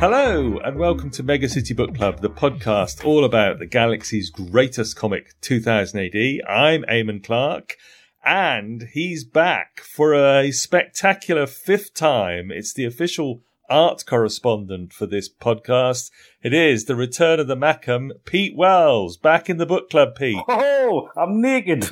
[0.00, 4.96] Hello, and welcome to Mega City Book Club, the podcast all about the galaxy's greatest
[4.96, 6.40] comic, 2000 AD.
[6.48, 7.76] I'm Eamon Clark,
[8.24, 12.50] and he's back for a spectacular fifth time.
[12.50, 16.10] It's the official art correspondent for this podcast.
[16.42, 20.42] It is the return of the Macam, Pete Wells, back in the book club, Pete.
[20.48, 21.90] Oh, I'm naked.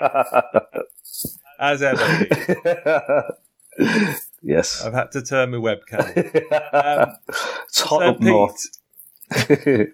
[1.60, 3.36] As ever,
[4.42, 4.82] yes.
[4.82, 6.16] I've had to turn my webcam.
[6.72, 7.16] Um,
[7.64, 8.60] it's hot so, up north.
[9.46, 9.88] Pete,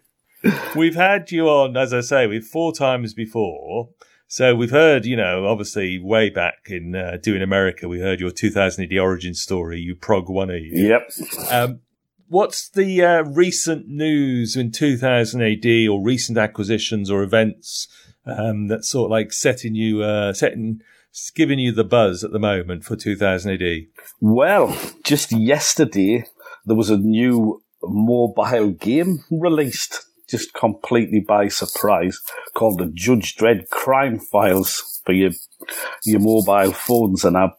[0.77, 3.89] we've had you on, as I say, we've four times before.
[4.29, 8.31] So we've heard, you know, obviously way back in uh, doing America, we heard your
[8.31, 9.81] 2000 AD origin story.
[9.81, 10.89] You prog one of you.
[10.89, 11.11] yep.
[11.51, 11.81] Um,
[12.29, 17.87] what's the uh, recent news in 2000 AD or recent acquisitions or events
[18.27, 20.81] um, that's sort of like setting you, uh, setting,
[21.37, 23.87] giving you the buzz at the moment for 2000 AD?
[24.21, 26.25] Well, just yesterday,
[26.65, 32.21] there was a new mobile game released, just completely by surprise,
[32.55, 35.33] called the Judge Dredd Crime Files for your,
[36.05, 37.25] your mobile phones.
[37.25, 37.53] And I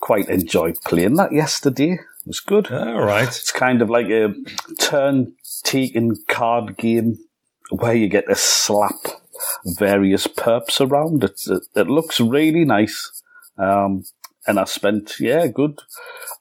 [0.00, 1.92] quite enjoyed playing that yesterday.
[1.92, 2.70] It was good.
[2.70, 3.28] All right.
[3.28, 4.34] It's kind of like a
[4.78, 7.18] turn taking card game
[7.70, 8.94] where you get to slap
[9.78, 11.24] various perps around.
[11.24, 13.22] It, it, it looks really nice.
[13.58, 14.04] Um,
[14.46, 15.80] and I spent, yeah, a good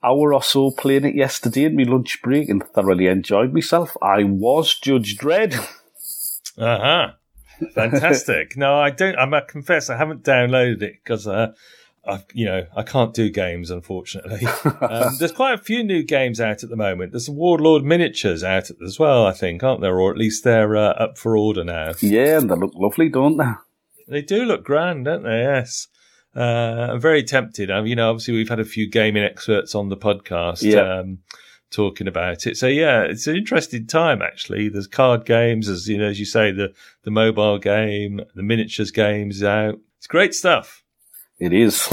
[0.03, 3.95] hour or so playing it yesterday in my lunch break and thoroughly enjoyed myself.
[4.01, 5.55] I was Judge Dredd.
[6.55, 7.11] Uh huh.
[7.73, 8.55] Fantastic.
[8.55, 9.17] no, I don't.
[9.17, 11.53] I must confess, I haven't downloaded it because, uh,
[12.05, 14.45] I, you know, I can't do games, unfortunately.
[14.81, 17.11] um, there's quite a few new games out at the moment.
[17.11, 19.99] There's some Warlord miniatures out as well, I think, aren't there?
[19.99, 21.93] Or at least they're uh, up for order now.
[22.01, 23.53] Yeah, and they look lovely, don't they?
[24.07, 25.39] They do look grand, don't they?
[25.39, 25.87] Yes.
[26.35, 27.69] Uh, I'm very tempted.
[27.69, 30.63] Um, you know, obviously we've had a few gaming experts on the podcast.
[30.63, 30.99] Yeah.
[30.99, 31.19] Um,
[31.73, 32.55] talking about it.
[32.55, 34.69] So yeah, it's an interesting time actually.
[34.69, 36.73] There's card games, as you know, as you say, the
[37.03, 39.79] the mobile game, the miniatures games out.
[39.97, 40.83] It's great stuff.
[41.39, 41.87] It is.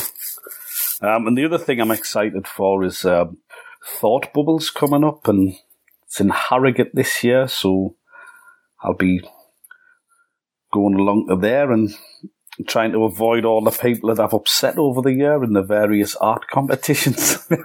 [1.02, 3.38] Um, and the other thing I'm excited for is um,
[3.84, 5.54] Thought Bubbles coming up, and
[6.04, 7.96] it's in Harrogate this year, so
[8.82, 9.22] I'll be
[10.72, 11.94] going along to there and
[12.66, 16.16] trying to avoid all the people that I've upset over the year in the various
[16.16, 17.46] art competitions.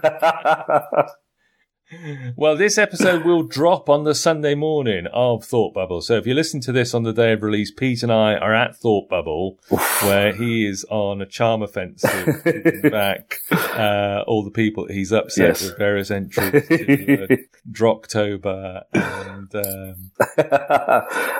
[2.35, 6.01] Well, this episode will drop on the Sunday morning of Thought Bubble.
[6.01, 8.55] So if you listen to this on the day of release, Pete and I are
[8.55, 9.59] at Thought Bubble,
[10.01, 12.41] where he is on a charm offensive,
[12.91, 15.61] back uh, all the people he's upset Yes.
[15.63, 17.35] with various entries to uh,
[17.71, 20.11] Droptober and um,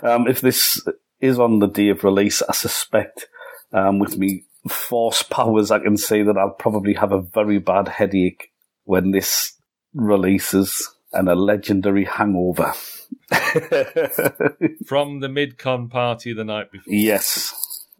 [0.08, 0.80] um, if this
[1.20, 3.28] is on the day of release, I suspect
[3.72, 7.88] um, with me force powers, I can say that I'll probably have a very bad
[7.88, 8.52] headache
[8.84, 9.54] when this
[9.94, 12.74] releases and a legendary hangover.
[14.86, 16.94] from the MidCon party the night before.
[16.94, 17.54] yes.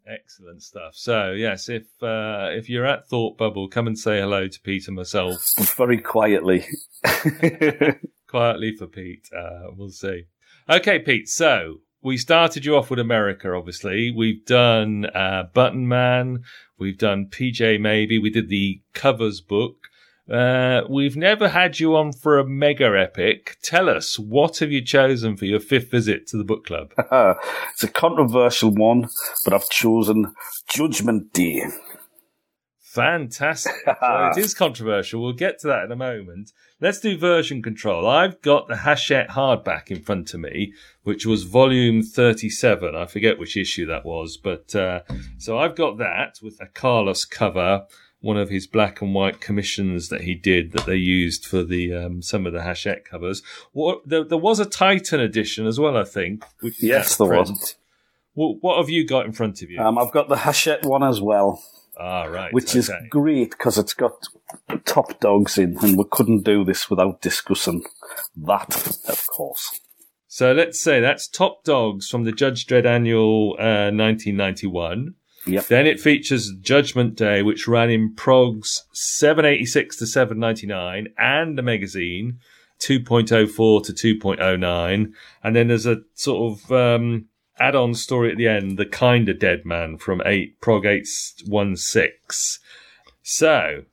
[0.08, 0.94] Excellent stuff.
[0.94, 4.88] So yes, if uh, if you're at Thought Bubble, come and say hello to Pete
[4.88, 5.44] and myself.
[5.76, 6.68] Very quietly.
[8.28, 9.28] quietly for Pete.
[9.36, 10.26] Uh, we'll see.
[10.70, 11.28] Okay, Pete.
[11.28, 14.12] So we started you off with America, obviously.
[14.12, 16.44] We've done uh, Button Man.
[16.78, 18.20] We've done PJ Maybe.
[18.20, 19.88] We did the covers book.
[20.32, 23.58] Uh, we've never had you on for a mega epic.
[23.64, 26.94] Tell us, what have you chosen for your fifth visit to the book club?
[27.74, 29.10] it's a controversial one,
[29.44, 30.32] but I've chosen
[30.70, 31.64] Judgment Day.
[32.82, 33.74] Fantastic.
[33.86, 35.24] so it is controversial.
[35.24, 36.52] We'll get to that in a moment.
[36.82, 38.06] Let's do version control.
[38.06, 42.94] I've got the Hachette hardback in front of me, which was volume 37.
[42.94, 45.00] I forget which issue that was, but, uh,
[45.38, 47.86] so I've got that with a Carlos cover,
[48.20, 51.94] one of his black and white commissions that he did that they used for the,
[51.94, 53.42] um, some of the Hachette covers.
[53.72, 56.44] What, there, there was a Titan edition as well, I think.
[56.80, 57.76] Yes, there was.
[58.34, 59.80] What, what have you got in front of you?
[59.80, 61.64] Um, I've got the Hachette one as well.
[62.00, 62.54] Ah, right.
[62.54, 64.14] which is great because it's got
[64.86, 67.84] top dogs in, and we couldn't do this without discussing
[68.36, 69.80] that, of course.
[70.28, 75.16] So let's say that's Top Dogs from the Judge Dredd Annual uh, 1991.
[75.48, 75.68] Yep.
[75.68, 82.40] Then it features Judgment Day, which ran in progs 786 to 799 and the magazine
[82.80, 85.14] 2.04 to 2.09.
[85.42, 87.28] And then there's a sort of um,
[87.60, 92.60] add-on story at the end, The Kinda Dead Man from 8 prog 816.
[93.24, 93.84] So,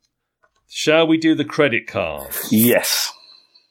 [0.68, 2.34] shall we do the credit card?
[2.50, 3.12] Yes.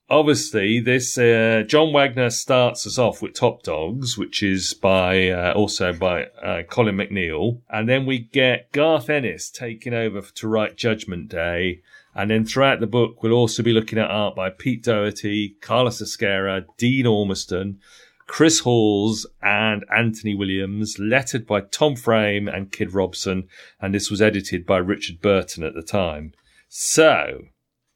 [0.10, 5.54] obviously, this uh, John Wagner starts us off with Top Dogs, which is by uh,
[5.54, 10.78] also by uh, Colin MacNeil, and then we get Garth Ennis taking over to write
[10.78, 11.82] Judgment Day.
[12.14, 16.02] And then throughout the book, we'll also be looking at art by Pete Doherty, Carlos
[16.02, 17.80] Ezquerra, Dean Ormiston,
[18.28, 23.48] Chris Halls, and Anthony Williams, lettered by Tom Frame and Kid Robson,
[23.80, 26.34] and this was edited by Richard Burton at the time.
[26.70, 27.44] So,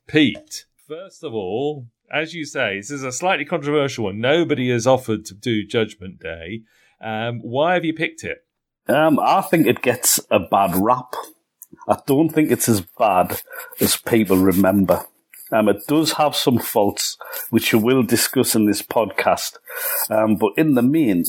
[0.08, 4.20] Pete, first of all, as you say, this is a slightly controversial one.
[4.20, 6.62] Nobody has offered to do Judgment Day.
[7.02, 8.46] Um, why have you picked it?
[8.88, 11.14] Um, I think it gets a bad rap.
[11.88, 13.42] I don't think it's as bad
[13.80, 15.06] as people remember.
[15.52, 17.18] Um, it does have some faults,
[17.50, 19.58] which we will discuss in this podcast.
[20.10, 21.26] Um, but in the main,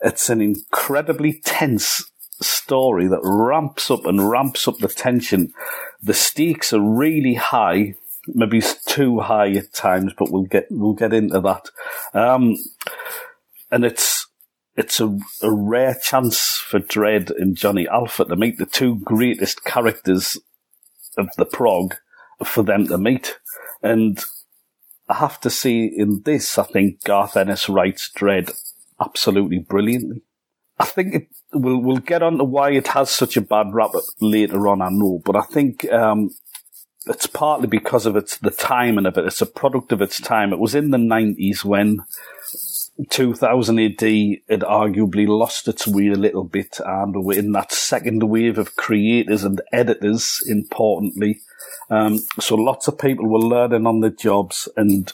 [0.00, 2.10] it's an incredibly tense
[2.40, 5.52] story that ramps up and ramps up the tension.
[6.02, 7.94] The stakes are really high
[8.34, 11.70] maybe too high at times, but we'll get we'll get into that.
[12.12, 12.56] Um,
[13.70, 14.26] and it's
[14.76, 19.64] it's a, a, rare chance for Dredd and Johnny Alpha to meet the two greatest
[19.64, 20.36] characters
[21.16, 21.94] of the prog
[22.44, 23.38] for them to meet.
[23.82, 24.22] And
[25.08, 28.52] I have to say, in this, I think Garth Ennis writes Dredd
[29.00, 30.22] absolutely brilliantly.
[30.78, 33.92] I think it, we'll we'll get on to why it has such a bad rap
[34.20, 34.82] later on.
[34.82, 36.30] I know, but I think um,
[37.06, 39.24] it's partly because of its the timing of it.
[39.24, 40.52] It's a product of its time.
[40.52, 42.04] It was in the nineties when
[43.10, 44.00] 2000 AD
[44.48, 48.76] had arguably lost its way a little bit, and we're in that second wave of
[48.76, 50.42] creators and editors.
[50.46, 51.40] Importantly,
[51.90, 55.12] um, so lots of people were learning on the jobs, and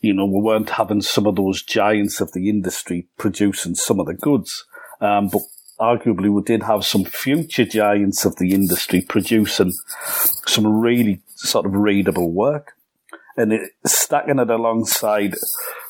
[0.00, 4.06] you know we weren't having some of those giants of the industry producing some of
[4.06, 4.64] the goods.
[5.00, 5.42] Um, but
[5.78, 9.72] arguably we did have some future giants of the industry producing
[10.46, 12.72] some really sort of readable work.
[13.36, 15.34] And it, stacking it alongside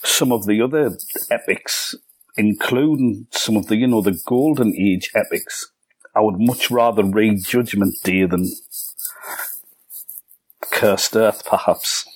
[0.03, 0.97] some of the other
[1.31, 1.95] epics,
[2.37, 5.71] including some of the, you know, the golden age epics,
[6.15, 8.51] I would much rather read Judgment Day than
[10.71, 12.07] Cursed Earth, perhaps.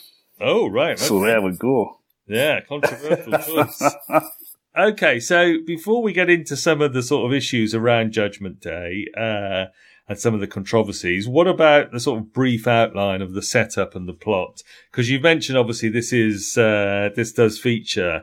[0.41, 0.93] Oh, right.
[0.93, 1.03] Okay.
[1.03, 1.99] So there we go.
[2.27, 3.83] Yeah, controversial choice.
[4.77, 9.07] Okay, so before we get into some of the sort of issues around Judgment Day
[9.17, 9.67] uh,
[10.09, 13.95] and some of the controversies, what about the sort of brief outline of the setup
[13.95, 14.63] and the plot?
[14.91, 18.23] Because you've mentioned obviously this is uh, this does feature,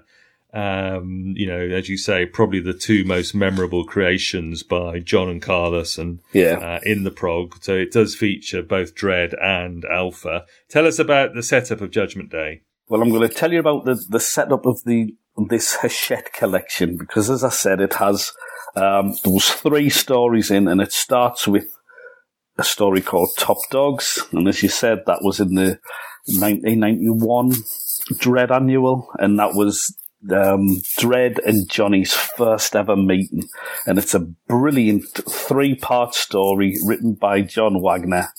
[0.54, 5.42] um, you know, as you say, probably the two most memorable creations by John and
[5.42, 7.64] Carlos, and yeah, uh, in the prog.
[7.64, 10.46] So it does feature both Dredd and Alpha.
[10.70, 12.62] Tell us about the setup of Judgment Day.
[12.88, 15.16] Well, I'm going to tell you about the, the setup of the
[15.50, 18.32] this Hachette collection because, as I said, it has
[18.76, 21.75] um, those three stories in, and it starts with
[22.57, 25.80] a story called Top Dogs, and as you said, that was in the
[26.28, 27.52] 1991
[28.13, 29.96] Dredd Annual, and that was
[30.31, 33.48] um, Dredd and Johnny's first ever meeting,
[33.86, 38.30] and it's a brilliant three-part story written by John Wagner.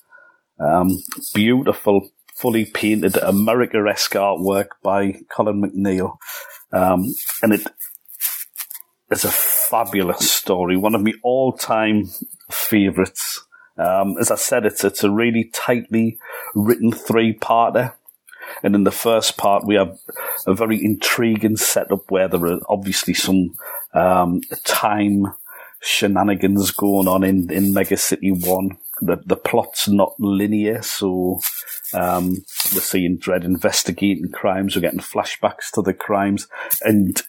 [0.58, 0.88] Um,
[1.34, 6.16] beautiful, fully painted America-esque artwork by Colin MacNeil.
[6.72, 7.04] Um,
[7.42, 7.66] and it
[9.10, 12.08] is a fabulous story, one of my all-time
[12.50, 13.45] favourites.
[13.78, 16.18] Um, as I said, it's it's a really tightly
[16.54, 17.94] written three-parter.
[18.62, 19.98] And in the first part, we have
[20.46, 23.54] a very intriguing setup where there are obviously some
[23.92, 25.34] um, time
[25.80, 28.78] shenanigans going on in, in Mega City 1.
[29.02, 31.40] The, the plot's not linear, so
[31.92, 32.30] um,
[32.72, 36.46] we're seeing Dredd investigating crimes, we're getting flashbacks to the crimes,
[36.82, 37.20] and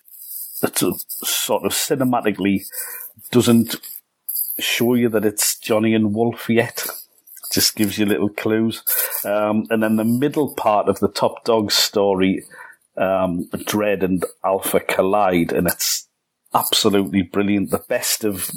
[0.64, 2.62] it sort of cinematically
[3.32, 3.76] doesn't
[4.60, 6.86] show you that it's Johnny and Wolf yet.
[7.52, 8.84] Just gives you little clues.
[9.24, 12.44] Um, and then the middle part of the Top Dog story,
[12.98, 16.08] um, Dredd and Alpha collide, and it's
[16.54, 17.72] absolutely brilliant.
[17.72, 18.52] The best of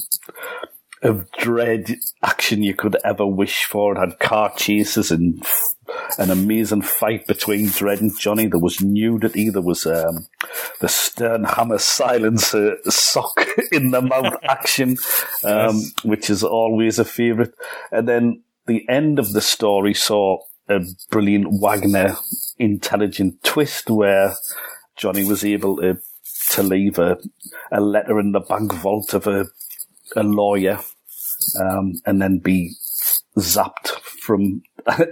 [1.02, 3.94] of Dredd action you could ever wish for.
[3.94, 5.44] It had car chases and
[6.18, 8.46] an amazing fight between Dredd and Johnny.
[8.46, 9.50] There was nudity.
[9.50, 10.26] There was um,
[10.80, 14.96] the Sternhammer silencer sock in the mouth action,
[15.44, 15.92] um, yes.
[16.04, 17.52] which is always a favourite.
[17.90, 20.38] And then the end of the story saw
[20.68, 20.80] a
[21.10, 22.16] brilliant Wagner
[22.58, 24.34] intelligent twist where
[24.96, 25.98] Johnny was able to
[26.50, 27.16] to leave a,
[27.70, 29.46] a letter in the bank vault of a
[30.16, 30.80] a lawyer
[31.60, 32.72] um, and then be
[33.38, 34.62] zapped from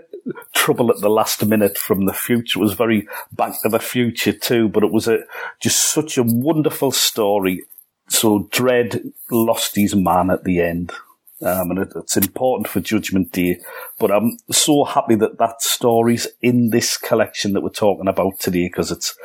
[0.54, 2.58] trouble at the last minute from the future.
[2.58, 5.20] It was very Back to the Future too, but it was a
[5.60, 7.64] just such a wonderful story.
[8.08, 10.92] So Dredd lost his man at the end.
[11.40, 13.60] Um, and it, it's important for Judgment Day.
[13.98, 18.66] But I'm so happy that that story's in this collection that we're talking about today
[18.66, 19.16] because it's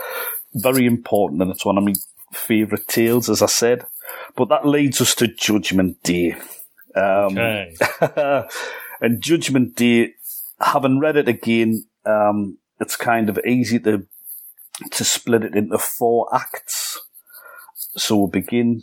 [0.53, 1.93] very important and it's one of my
[2.31, 3.85] favourite tales, as I said.
[4.35, 6.33] But that leads us to Judgment Day.
[6.95, 7.73] Um, Okay.
[9.01, 10.13] and Judgment Day,
[10.59, 14.05] having read it again, um, it's kind of easy to
[14.91, 16.99] to split it into four acts.
[17.95, 18.81] So we'll begin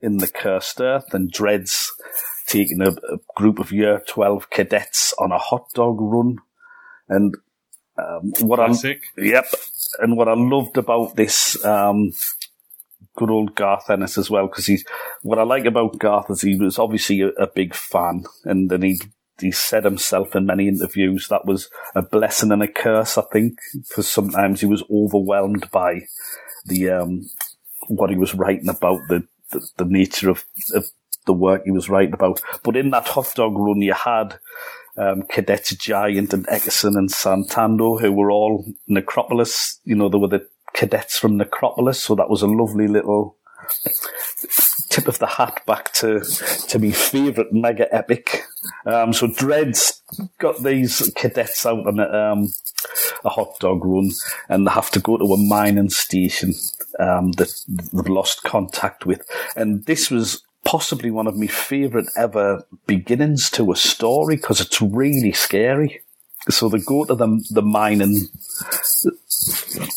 [0.00, 1.90] in the Cursed Earth and Dredd's
[2.46, 6.36] taking a, a group of Year 12 cadets on a hot dog run.
[7.08, 7.36] And
[7.96, 8.72] um, what I
[9.16, 9.46] Yep.
[9.98, 12.12] And what I loved about this, um,
[13.16, 14.84] good old Garth Ennis as well, because he's,
[15.22, 18.82] what I like about Garth is he was obviously a, a big fan and then
[18.82, 19.00] he,
[19.40, 23.58] he said himself in many interviews that was a blessing and a curse, I think,
[23.88, 26.00] because sometimes he was overwhelmed by
[26.66, 27.28] the, um,
[27.88, 30.86] what he was writing about, the, the, the nature of, of
[31.26, 32.40] the work he was writing about.
[32.62, 34.38] But in that hot dog run, you had,
[34.96, 39.80] um, Cadets Giant and Eckerson and Santando, who were all Necropolis.
[39.84, 43.36] You know, they were the cadets from Necropolis, so that was a lovely little
[44.88, 46.20] tip of the hat back to
[46.68, 48.44] to my favourite mega epic.
[48.84, 50.02] Um, so Dredd's
[50.38, 52.48] got these cadets out on a, um,
[53.24, 54.10] a hot dog run,
[54.48, 56.54] and they have to go to a mining station
[56.98, 62.64] um, that they've lost contact with, and this was possibly one of my favourite ever
[62.86, 66.02] beginnings to a story because it's really scary.
[66.48, 68.28] So they go to the the mining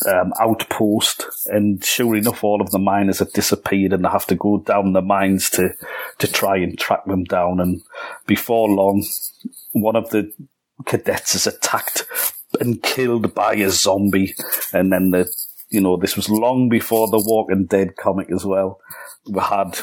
[0.06, 4.34] um, outpost, and sure enough, all of the miners have disappeared, and they have to
[4.34, 5.70] go down the mines to
[6.18, 7.60] to try and track them down.
[7.60, 7.82] And
[8.26, 9.04] before long,
[9.72, 10.32] one of the
[10.84, 12.06] cadets is attacked
[12.60, 14.34] and killed by a zombie,
[14.72, 15.26] and then the
[15.70, 18.80] you know this was long before the Walking Dead comic as well.
[19.26, 19.78] We had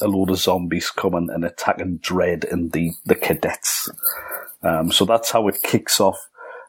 [0.00, 3.90] a load of zombies coming and attacking Dredd and the the cadets.
[4.64, 6.18] Um, so that's how it kicks off.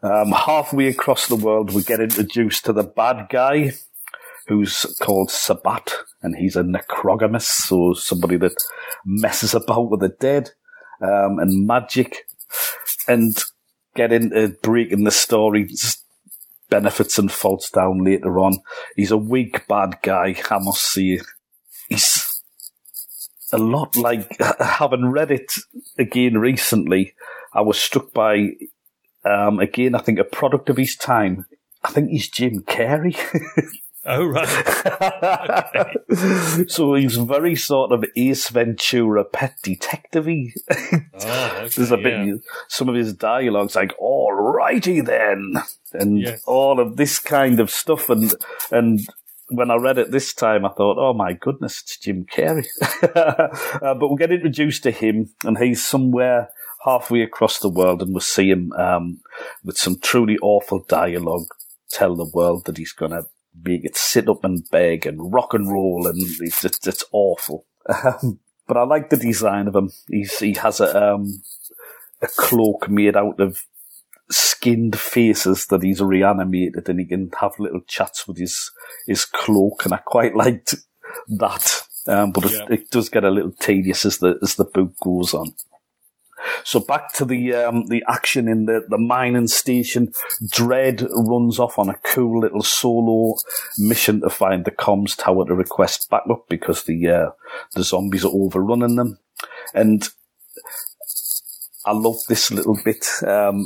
[0.04, 3.72] Um, halfway across the world, we get introduced to the bad guy,
[4.48, 8.56] who's called Sabbat, and he's a necrogamous, so somebody that
[9.06, 10.52] messes about with the dead
[11.02, 12.28] um, and magic,
[13.08, 13.44] and
[13.96, 15.98] get into breaking the story's
[16.70, 18.58] benefits and faults down later on.
[18.96, 21.20] He's a weak bad guy, I must say.
[21.90, 22.42] He's
[23.52, 25.54] a lot like having read it
[25.98, 27.14] again recently.
[27.56, 28.50] I was struck by
[29.26, 31.46] um, again, I think a product of his time.
[31.84, 33.16] I think he's Jim Carrey.
[34.08, 34.46] Oh, right.
[36.70, 40.44] so he's very sort of Ace Ventura, pet detective Oh,
[40.84, 42.24] okay, There's a yeah.
[42.26, 45.56] bit, some of his dialogue's like, all righty then.
[45.94, 46.44] And Yes.
[46.46, 48.10] all of this kind of stuff.
[48.12, 48.32] And,
[48.70, 49.00] and
[49.50, 52.68] when I read it this time, I thought, oh my goodness, it's Jim Carrey.
[53.16, 56.50] uh, but we'll get introduced to him, and he's somewhere
[56.86, 59.20] halfway across the world, and we'll see him um,
[59.64, 61.48] with some truly awful dialogue
[61.90, 63.26] tell the world that he's going to
[63.64, 67.66] make it sit up and beg and rock and roll, and it's, it's, it's awful.
[67.88, 69.92] Um, but I like the design of him.
[70.10, 71.42] He's, he has a, um,
[72.22, 73.60] a cloak made out of
[74.32, 78.72] skinned faces that he's reanimated and he can have little chats with his
[79.06, 80.74] his cloak and I quite liked
[81.28, 81.82] that.
[82.08, 82.64] Um, but Yeah.
[82.70, 85.54] it, it does get a little tedious as the as the book goes on.
[86.64, 90.12] So back to the um, the action in the, the mining station.
[90.44, 93.36] Dredd runs off on a cool little solo
[93.78, 97.30] mission to find the comms tower to request backup because the uh,
[97.74, 99.18] the zombies are overrunning them.
[99.74, 100.08] And
[101.86, 103.66] I love this little bit um,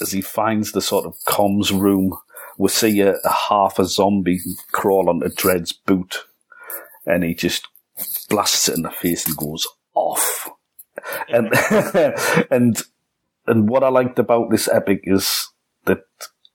[0.00, 2.16] as he finds the sort of comms room.
[2.58, 4.40] We see a, a half a zombie
[4.72, 6.24] crawl onto Dredd's boot,
[7.04, 7.68] and he just
[8.28, 10.48] blasts it in the face and goes off.
[11.28, 11.52] And
[12.50, 12.82] and
[13.46, 15.48] and what I liked about this epic is
[15.84, 16.04] that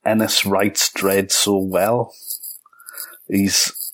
[0.06, 2.14] Ennis writes Dredd so well.
[3.28, 3.92] He's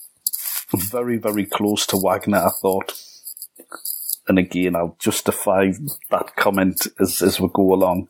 [0.73, 2.93] very, very close to Wagner, I thought.
[4.27, 5.71] And again, I'll justify
[6.09, 8.09] that comment as, as we go along.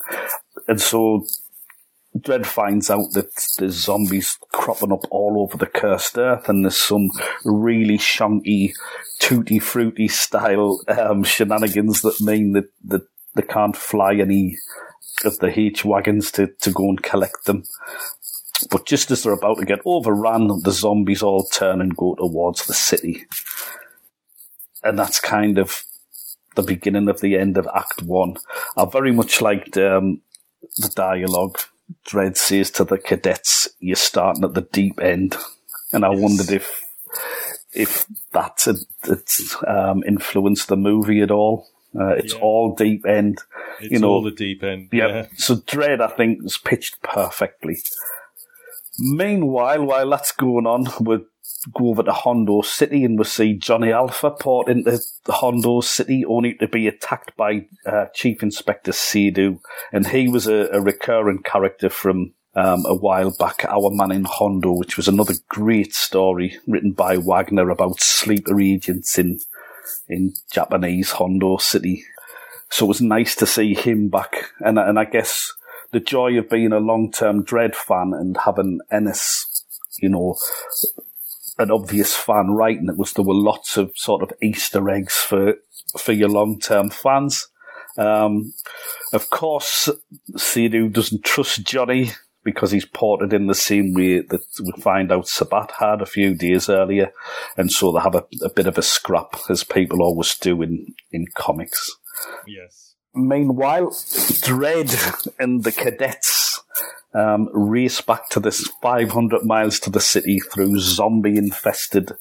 [0.67, 1.25] And so
[2.21, 6.77] Dredd finds out that there's zombies cropping up all over the cursed earth, and there's
[6.77, 7.09] some
[7.43, 8.73] really shonky,
[9.19, 14.57] tutti fruity style um, shenanigans that mean that, that they can't fly any
[15.25, 17.63] of the H wagons to, to go and collect them.
[18.71, 22.65] But just as they're about to get overrun, the zombies all turn and go towards
[22.65, 23.25] the city.
[24.83, 25.83] And that's kind of
[26.55, 28.37] the beginning of the end of Act One.
[28.75, 30.21] I very much liked um,
[30.77, 31.59] the dialogue.
[32.07, 35.35] Dredd says to the cadets, "You're starting at the deep end,"
[35.93, 36.81] and I wondered if
[37.73, 41.67] if that had, had um, influenced the movie at all.
[41.97, 42.39] Uh, it's Yeah.
[42.41, 43.39] all deep end.
[43.79, 44.89] It's you know, all the deep end.
[44.91, 45.09] Yep.
[45.09, 45.25] Yeah.
[45.37, 47.77] So Dredd, I think, is pitched perfectly.
[48.99, 51.19] Meanwhile, while that's going on, we
[51.73, 56.53] go over to Hondo City and we see Johnny Alpha port into Hondo City, only
[56.55, 59.59] to be attacked by uh, Chief Inspector Sadu.
[59.91, 64.25] And he was a, a recurring character from um, a while back, Our Man in
[64.25, 69.39] Hondo, which was another great story written by Wagner about sleeper agents in
[70.09, 72.03] in Japanese Hondo City.
[72.69, 75.53] So it was nice to see him back, and and I guess
[75.91, 79.63] the joy of being a long term Dredd fan and having Ennis,
[79.99, 80.35] you know,
[81.59, 85.55] an obvious fan writing it was there were lots of sort of Easter eggs for
[85.97, 87.47] for your long term fans.
[87.97, 88.53] Um,
[89.11, 89.89] of course,
[90.35, 92.11] Sadu doesn't trust Johnny
[92.43, 96.33] because he's ported in the same way that we find out Sabbat had a few
[96.33, 97.11] days earlier,
[97.57, 100.93] and so they have a, a bit of a scrap, as people always do in,
[101.11, 101.91] in comics.
[102.45, 102.95] Yes.
[103.13, 106.36] Meanwhile, Dredd and the cadets
[107.17, 112.11] um, race back to this 500 miles to the city through zombie-infested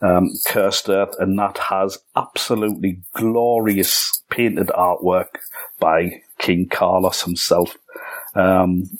[0.00, 5.38] um, cursed earth, and that has absolutely glorious painted artwork
[5.80, 7.76] by King Carlos himself.
[8.36, 8.90] Um,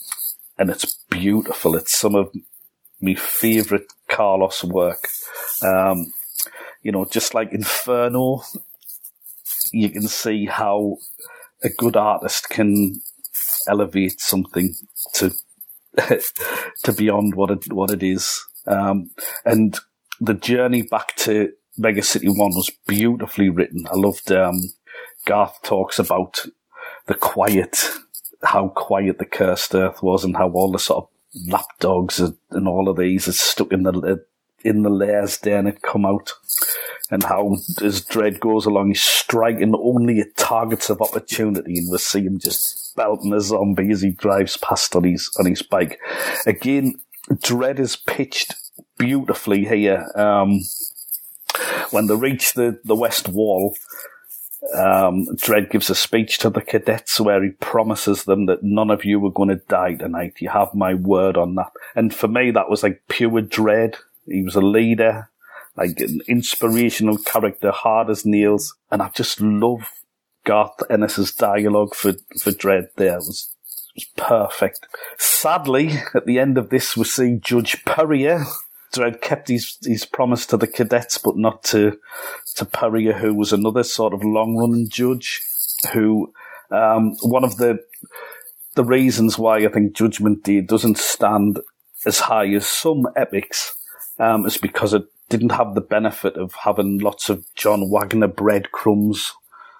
[0.59, 1.77] and it's beautiful.
[1.77, 2.35] It's some of
[3.01, 5.09] my favourite Carlos work.
[5.63, 6.07] Um,
[6.83, 8.43] you know, just like Inferno,
[9.73, 10.97] you can see how
[11.63, 13.01] a good artist can
[13.69, 14.75] elevate something
[15.15, 15.33] to
[15.97, 18.45] to beyond what it what it is.
[18.67, 19.11] Um,
[19.45, 19.79] and
[20.21, 23.87] the journey back to Mega City One was beautifully written.
[23.91, 24.61] I loved um,
[25.27, 26.45] Garth talks about
[27.07, 27.91] the quiet,
[28.43, 31.09] how quiet the cursed earth was, and how all the sort of
[31.49, 34.25] lapdogs and, and all of these are stuck in the
[34.65, 36.33] in the layers there and it come out.
[37.11, 37.53] And how
[37.83, 42.39] as Dredd goes along, he's striking only at targets of opportunity, and we see him
[42.39, 46.01] just belting a zombie as he drives past on his on his bike.
[46.47, 46.95] Again,
[47.31, 48.55] Dredd is pitched
[48.97, 50.11] beautifully here.
[50.17, 50.61] Um,
[51.91, 53.77] when they reach the, the west wall,
[54.77, 59.05] um, Dredd gives a speech to the cadets where he promises them that none of
[59.05, 60.35] you are going to die tonight.
[60.41, 61.71] You have my word on that.
[61.95, 63.97] And for me, that was like pure Dredd.
[64.27, 65.31] He was a leader,
[65.77, 68.75] like an inspirational character, hard as nails.
[68.91, 69.91] And I just love
[70.45, 73.15] Garth Ennis's dialogue for, for Dredd there.
[73.15, 73.55] It was,
[73.95, 74.87] it was perfect.
[75.19, 78.45] Sadly, at the end of this, we see Judge Perrier.
[78.93, 81.99] Dredd kept his, his promise to the cadets, but not to,
[82.55, 85.43] to Perrier, who was another sort of long running judge
[85.93, 86.33] who,
[86.71, 87.79] um, one of the,
[88.77, 91.61] the reasons why I think Judgment Day doesn't stand
[92.07, 93.75] as high as some epics,
[94.19, 99.33] um, is because it didn't have the benefit of having lots of John Wagner breadcrumbs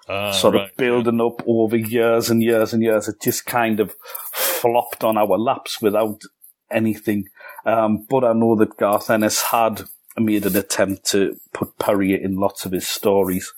[0.07, 0.69] Ah, sort right.
[0.69, 3.07] of building up over years and years and years.
[3.07, 3.95] It just kind of
[4.31, 6.21] flopped on our laps without
[6.69, 7.25] anything.
[7.65, 9.83] Um, but I know that Garth Ennis had
[10.17, 13.51] made an attempt to put Perrier in lots of his stories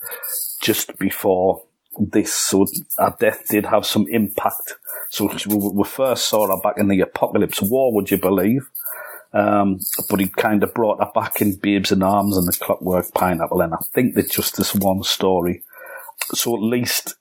[0.62, 1.62] just before
[1.98, 2.34] this.
[2.34, 2.66] So
[2.98, 4.76] our death did have some impact.
[5.10, 8.68] So we, we first saw her back in the Apocalypse War, would you believe?
[9.32, 13.12] Um, but he kind of brought her back in Babes in Arms and the Clockwork
[13.14, 15.62] Pineapple, and I think that just this one story.
[16.34, 17.14] So at least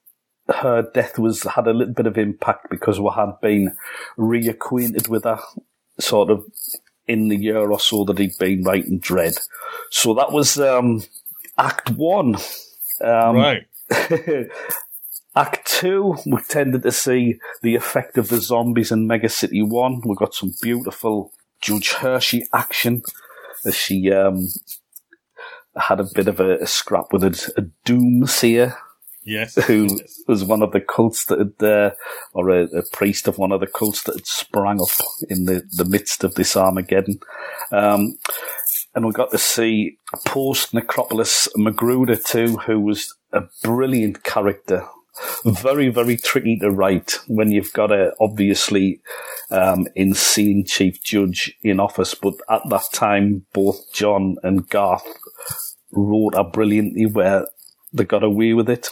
[0.47, 3.75] her death was had a little bit of impact because we had been
[4.17, 5.39] reacquainted with her,
[5.99, 6.45] sort of
[7.07, 9.39] in the year or so that he'd been writing Dredd.
[9.91, 11.03] So that was um,
[11.57, 12.35] Act One.
[13.01, 13.67] Um, right.
[15.35, 20.01] Act two, we tended to see the effect of the zombies in Mega City One.
[20.03, 23.01] We got some beautiful Judge Hershey action
[23.65, 24.47] as she um,
[25.75, 28.75] had a bit of a, a scrap with a, a doomsayer
[29.23, 29.55] Yes.
[29.65, 30.21] who Yes.
[30.27, 31.91] was one of the cults that had, uh,
[32.33, 34.87] or a, a priest of one of the cults that had sprang up
[35.29, 37.19] in the, the midst of this Armageddon.
[37.71, 38.17] Um,
[38.95, 44.85] and we got to see post Necropolis McGruder too, who was a brilliant character.
[45.45, 49.01] Very, very tricky to write when you've got a obviously
[49.51, 52.13] um, insane chief judge in office.
[52.13, 55.08] But at that time, both John and Garth
[55.91, 57.47] wrote her brilliantly where
[57.93, 58.89] they got away with it.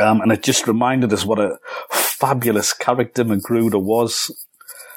[0.00, 1.58] Um, and it just reminded us what a
[1.90, 4.30] fabulous character McGruder was,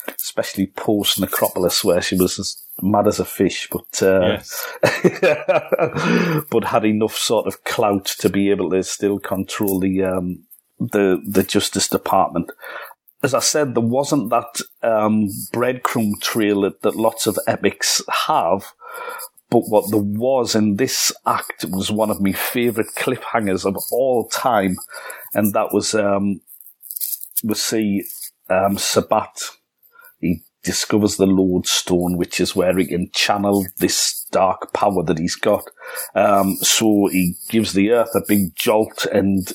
[0.08, 4.68] especially post Necropolis, where she was as mad as a fish, but uh, Yes.
[6.50, 10.44] but had enough sort of clout to be able to still control the um,
[10.80, 12.52] the the Justice Department.
[13.24, 18.74] As I said, there wasn't that um, breadcrumb trail that, that lots of epics have,
[19.52, 24.28] but what there was in this act was one of my favourite cliffhangers of all
[24.30, 24.78] time,
[25.34, 26.42] and that was um,
[27.44, 28.04] we see
[28.50, 29.42] um, Sabbat.
[30.20, 35.36] He discovers the Lodestone, which is where he can channel this dark power that he's
[35.36, 35.64] got.
[36.16, 39.52] Um, so he gives the Earth a big jolt, and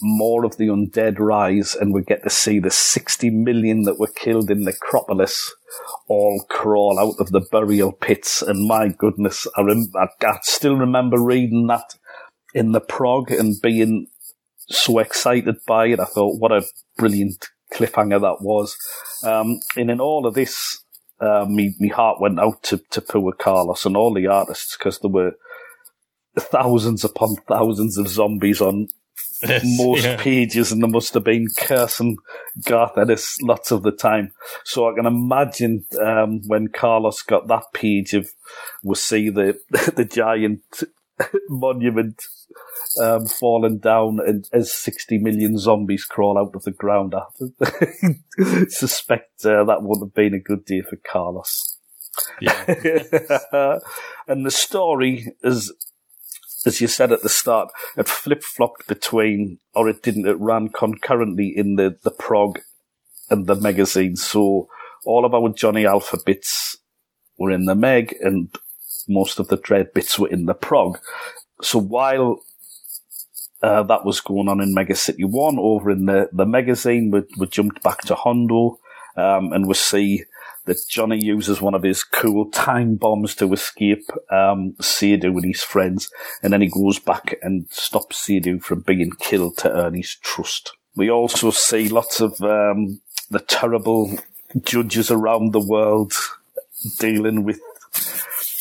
[0.00, 4.06] more of the undead rise, and we get to see the 60 million that were
[4.06, 5.52] killed in Necropolis
[6.08, 8.42] all crawl out of the burial pits.
[8.42, 11.94] And my goodness, I, rem- I, I still remember reading that
[12.54, 14.06] in the prog and being
[14.68, 16.00] so excited by it.
[16.00, 16.64] I thought, what a
[16.96, 18.76] brilliant cliffhanger that was.
[19.24, 20.82] Um, and in all of this,
[21.20, 24.98] uh, me, me heart went out to, to poor Carlos and all the artists because
[24.98, 25.32] there were
[26.38, 28.88] thousands upon thousands of zombies on
[29.64, 30.16] most yeah.
[30.16, 32.16] pages, and there must have been cursing
[32.64, 34.32] Garth Ennis lots of the time.
[34.64, 38.28] So I can imagine um, when Carlos got that page of
[38.82, 39.58] we see the
[39.96, 40.62] the giant
[41.48, 42.24] monument
[43.00, 47.14] um, falling down and as 60 million zombies crawl out of the ground.
[47.14, 51.78] I suspect uh, that wouldn't have been a good day for Carlos.
[52.40, 52.64] Yeah.
[54.28, 55.72] and the story is
[56.66, 60.68] as you said at the start, it flip flopped between, or it didn't, it ran
[60.68, 62.60] concurrently in the, the prog
[63.30, 64.16] and the magazine.
[64.16, 64.68] So
[65.06, 66.76] all of our Johnny Alpha bits
[67.38, 68.54] were in the Meg and
[69.10, 70.98] most of the Dredd bits were in the prog.
[71.62, 72.40] So while
[73.62, 77.22] uh, that was going on in Mega City 1 over in the, the magazine, we,
[77.36, 78.78] we jumped back to Hondo
[79.16, 80.24] um, and we see
[80.66, 86.10] that Johnny uses one of his cool time bombs to escape um, and his friends,
[86.42, 90.72] and then he goes back and stops Sadu from being killed to earn his trust.
[90.94, 94.18] We also see lots of um, the terrible
[94.62, 96.12] judges around the world
[96.98, 97.60] dealing with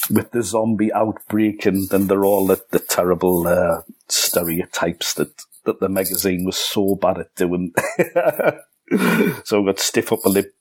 [0.10, 5.80] with the zombie outbreak, and then they're all the, the terrible uh, stereotypes that that
[5.80, 7.74] the magazine was so bad at doing.
[9.44, 10.54] so we got stiff upper lip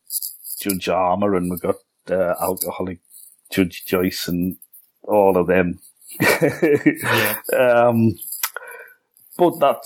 [0.61, 1.77] Judge Armour, and we've got
[2.11, 3.01] uh, alcoholic
[3.51, 4.57] Judge Joyce, and
[5.03, 5.81] all of them.
[6.21, 7.37] yeah.
[7.57, 8.15] um,
[9.37, 9.81] but that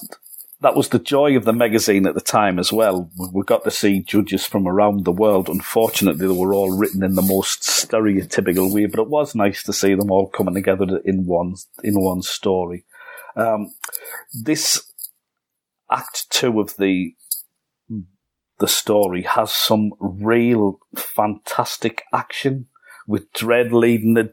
[0.62, 3.10] that was the joy of the magazine at the time as well.
[3.32, 5.48] We got to see judges from around the world.
[5.48, 9.72] Unfortunately, they were all written in the most stereotypical way, but it was nice to
[9.72, 12.84] see them all coming together in one in one story.
[13.34, 13.74] Um,
[14.32, 14.92] this
[15.90, 17.14] act two of the
[18.60, 22.68] the story has some real fantastic action
[23.08, 24.32] with Dredd leading the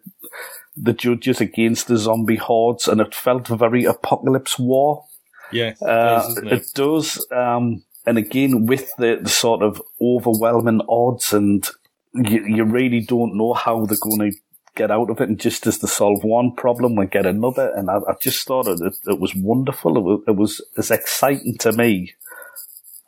[0.75, 5.05] the judges against the zombie hordes, and it felt very apocalypse war.
[5.51, 6.38] Yeah, it uh, does.
[6.38, 6.51] It?
[6.53, 7.27] it does.
[7.31, 11.67] Um, and again, with the, the, sort of overwhelming odds, and
[12.13, 14.38] you, you really don't know how they're going to
[14.75, 15.29] get out of it.
[15.29, 17.71] And just as they solve one problem, we get another.
[17.75, 19.97] And I, I just thought it, it, was wonderful.
[19.97, 22.13] It was, it was as exciting to me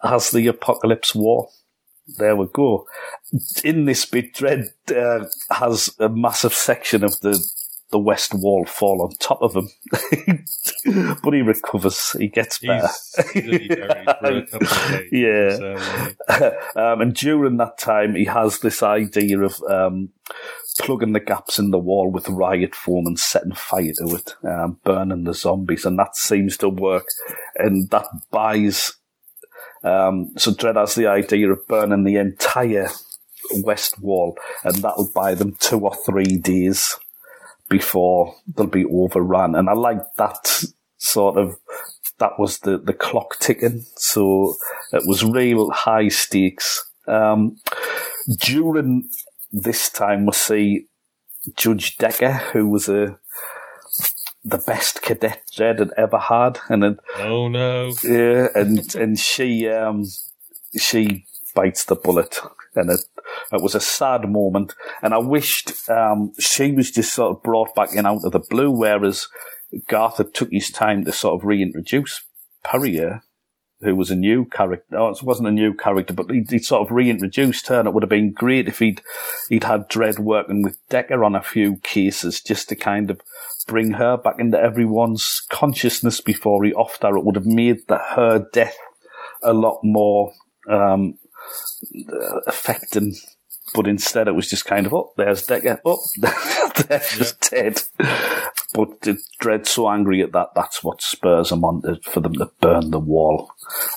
[0.04, 1.50] as the Apocalypse War.
[2.18, 2.86] There we go.
[3.64, 7.42] In this bit, Dredd uh, has a massive section of the
[7.92, 9.70] the west wall fall on top of him,
[11.24, 12.12] but he recovers.
[12.14, 12.90] He gets better.
[15.12, 15.50] yeah.
[15.62, 15.76] So,
[16.28, 16.52] uh,
[16.94, 20.10] um, and during that time, he has this idea of um,
[20.80, 24.80] plugging the gaps in the wall with riot foam and setting fire to it, um,
[24.84, 27.08] burning the zombies, and that seems to work.
[27.58, 28.94] And that buys
[29.84, 32.90] um, so Dredd has the idea of burning the entire
[33.64, 36.98] west wall, and that'll buy them two or three days
[37.72, 39.56] before they'll be overrun.
[39.56, 40.66] And I like that
[40.98, 41.56] sort of.
[42.20, 44.54] That was the, the clock ticking, so
[44.94, 46.86] it was real high stakes.
[47.08, 47.58] Um,
[48.38, 49.10] during
[49.52, 50.86] this time, we see
[51.56, 53.18] Judge Decker, who was a
[54.44, 59.68] the best cadet Dredd had ever had, and then, oh no, yeah, and and she
[59.68, 60.06] um
[60.78, 62.40] she bites the bullet,
[62.76, 63.02] and it
[63.52, 67.76] it was a sad moment, and I wished um she was just sort of brought
[67.76, 69.28] back in out of the blue, whereas
[69.88, 72.22] Garth had took his time to sort of reintroduce
[72.64, 73.24] Perrier
[73.82, 74.86] who was a new character.
[74.92, 77.94] No, it wasn't a new character, but he, he sort of reintroduced her, and it
[77.94, 79.02] would have been great if he'd
[79.50, 83.22] he'd had Dredd working with Decker on a few cases just to kind of
[83.68, 87.18] bring her back into everyone's consciousness before he offed her.
[87.18, 88.78] It would have made the, her death
[89.44, 90.34] a lot more
[90.70, 91.18] um,
[92.48, 93.16] affecting.
[93.74, 95.80] But instead, it was just kind of, oh, there's Decker.
[95.86, 97.82] Oh, they're just dead.
[98.74, 99.00] but
[99.40, 102.92] Dredd's so angry at that, that's what spurs him on to, for them to burn
[102.92, 103.50] the wall.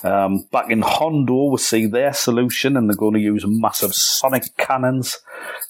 [0.03, 4.43] Um, back in Hondo, we see their solution, and they're going to use massive sonic
[4.57, 5.17] cannons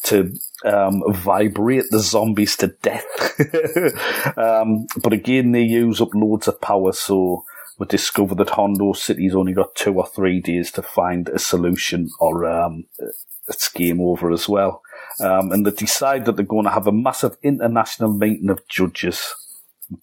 [0.03, 4.37] to um, vibrate the zombies to death.
[4.37, 7.43] um, but again, they use up loads of power, so
[7.77, 12.09] we discover that Hondo City's only got two or three days to find a solution,
[12.19, 12.85] or um,
[13.47, 14.81] it's game over as well.
[15.19, 19.33] Um, and they decide that they're going to have a massive international meeting of judges.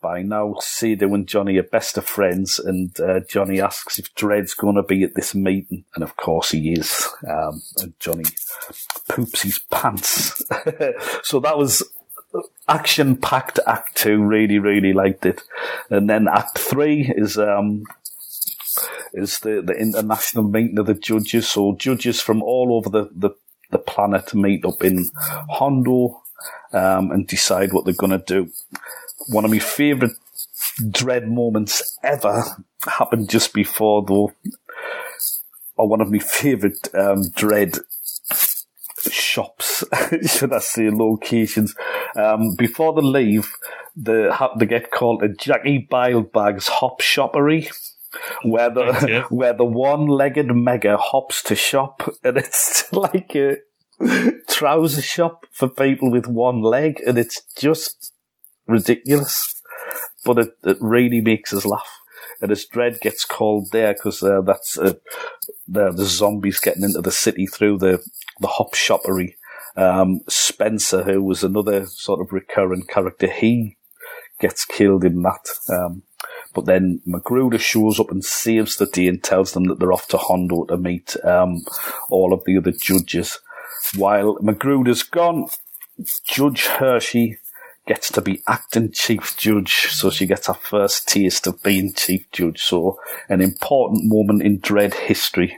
[0.01, 4.55] By now, Sadu and Johnny are best of friends, and uh, Johnny asks if Dredd's
[4.55, 7.09] going to be at this meeting, and of course he is.
[7.29, 8.23] Um, and Johnny
[9.09, 10.41] poops his pants.
[11.25, 11.83] so that was
[12.69, 14.23] action packed Act Two.
[14.23, 15.43] Really, really liked it.
[15.91, 17.85] And then Act Three is um,
[19.13, 21.49] is the, the international meeting of the judges.
[21.49, 23.31] So judges from all over the, the
[23.71, 25.09] the planet meet up in
[25.51, 26.23] Hondo
[26.73, 28.51] um, and decide what they're going to do.
[29.29, 30.15] One of my favourite
[30.81, 32.45] Dredd moments ever
[32.87, 34.33] happened just before, though,
[35.77, 37.81] or one of my favourite um, Dredd
[39.11, 39.85] shops,
[40.27, 41.75] should I say, locations.
[42.17, 43.53] Um, before they leave,
[43.97, 47.69] they, have, they get called a Jackie Bilebag's Hop Shoppery
[48.43, 53.59] where the where the one-legged mega hops to shop, and it's like a
[54.49, 58.13] trouser shop for people with one leg, and it's just
[58.67, 59.61] ridiculous.
[60.25, 61.99] But it, it really makes us laugh.
[62.41, 64.95] And as Dredd gets called there, because uh, that's uh,
[65.67, 68.03] the, the zombies getting into the city through the
[68.41, 69.37] the hop shoppery.
[69.77, 73.77] Um, Spencer, who was another sort of recurrent character, he
[74.39, 75.49] gets killed in that.
[75.69, 76.03] Um,
[76.55, 80.09] but then McGruder shows up and saves the day and tells them that they're off
[80.09, 81.65] to Hondo to meet um,
[82.11, 83.39] all of the other judges.
[83.97, 85.49] While McGruder's gone,
[86.25, 87.39] Judge Hershey
[87.87, 92.31] gets to be acting chief judge, so she gets her first taste of being chief
[92.31, 92.63] judge.
[92.63, 95.57] So an important moment in Dredd history.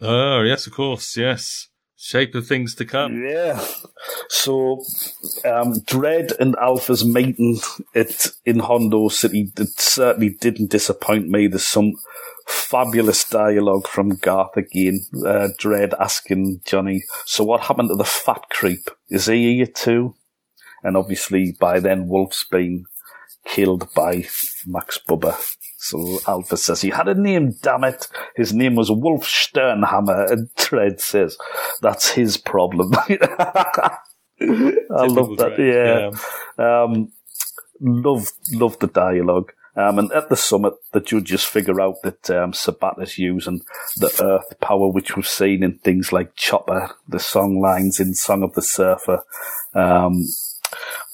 [0.00, 1.69] Oh yes, of course, yes
[2.00, 3.22] shape of things to come.
[3.22, 3.62] Yeah.
[4.30, 4.82] So,
[5.44, 7.60] um, Dredd and Alpha's meeting
[7.94, 11.46] it in Hondo City it certainly didn't disappoint me.
[11.46, 11.92] There's some
[12.46, 15.00] fabulous dialogue from Garth again.
[15.14, 18.90] Uh, Dredd asking Johnny, "So what happened to the fat creep?
[19.10, 20.14] Is he here too?"
[20.82, 22.86] And obviously, by then, Wolf's been
[23.44, 24.26] killed by
[24.66, 25.36] Max Bubba.
[25.82, 28.06] So Alpha says he had a name, damn it.
[28.36, 30.30] His name was Wolf Sternhammer.
[30.30, 31.38] And Dredd says
[31.80, 32.92] that's his problem.
[33.08, 33.96] I
[34.38, 35.54] love that.
[35.58, 36.10] Yeah.
[36.58, 36.82] yeah.
[36.82, 37.12] Um,
[37.80, 39.52] love, love the dialogue.
[39.74, 43.62] Um, and at the summit, the judges figure out that um, Sabbat is using
[43.96, 48.42] the earth power, which we've seen in things like Chopper, the song lines in Song
[48.42, 49.22] of the Surfer,
[49.74, 50.26] um,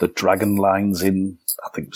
[0.00, 1.94] the dragon lines in, I think,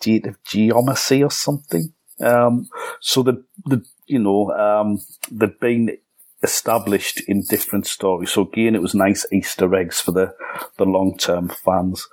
[0.00, 1.92] state of geomancy or something.
[2.20, 2.68] Um,
[3.00, 5.98] so the, the, you know, um, they've been
[6.42, 8.32] established in different stories.
[8.32, 10.34] So again, it was nice Easter eggs for the,
[10.78, 12.06] the long term fans.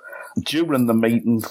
[0.44, 1.42] During the meeting,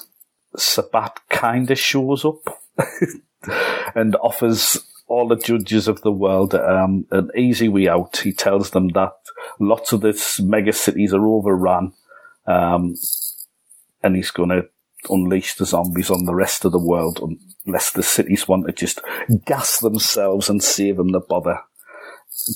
[0.55, 2.61] Sabbat kind of shows up
[3.95, 8.17] and offers all the judges of the world um, an easy way out.
[8.17, 9.13] He tells them that
[9.59, 11.93] lots of these mega cities are overrun,
[12.45, 12.95] um,
[14.03, 14.67] and he's going to
[15.09, 17.19] unleash the zombies on the rest of the world
[17.65, 19.01] unless the cities want to just
[19.45, 21.59] gas themselves and save them the bother.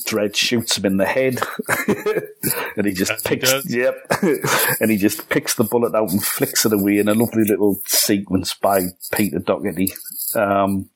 [0.06, 1.40] Dredd shoots him in the head,
[2.78, 3.52] and he just picks.
[3.64, 3.96] He yep,
[4.80, 7.82] and he just picks the bullet out and flicks it away in a lovely little
[7.86, 9.92] sequence by Peter Doherty.
[10.36, 10.90] Um,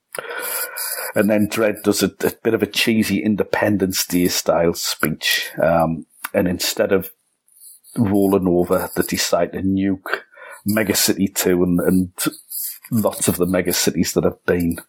[1.15, 6.05] and then Dredd does a, a, bit of a cheesy Independence Day style speech, um,
[6.33, 7.11] and instead of
[7.97, 10.21] rolling over, they decide to nuke
[10.67, 12.11] Megacity 2 and, and
[12.91, 14.79] lots of the mega cities that have been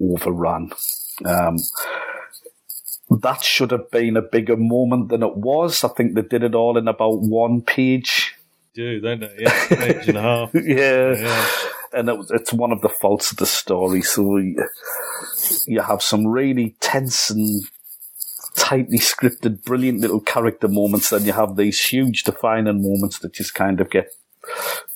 [0.00, 0.72] overrun.
[1.24, 1.56] Um,
[3.20, 5.84] that should have been a bigger moment than it was.
[5.84, 8.36] I think they did it all in about one page.
[8.74, 9.34] Do don't they?
[9.38, 10.50] Yeah, page and a half.
[10.54, 11.14] yeah.
[11.14, 11.48] yeah.
[11.92, 14.00] And it, it's one of the faults of the story.
[14.00, 14.56] So you,
[15.66, 17.62] you have some really tense and
[18.56, 21.10] tightly scripted, brilliant little character moments.
[21.10, 24.08] Then you have these huge defining moments that just kind of get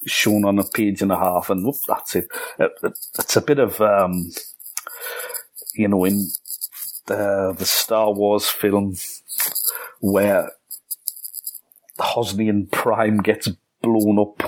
[0.07, 2.29] shown on a page and a half, and whoop, that's it.
[2.59, 4.31] it, it it's a bit of, um,
[5.75, 6.29] you know, in
[7.07, 8.97] the, the Star Wars film
[10.01, 10.53] where
[11.99, 13.49] Hosnian Prime gets
[13.83, 14.43] blown up.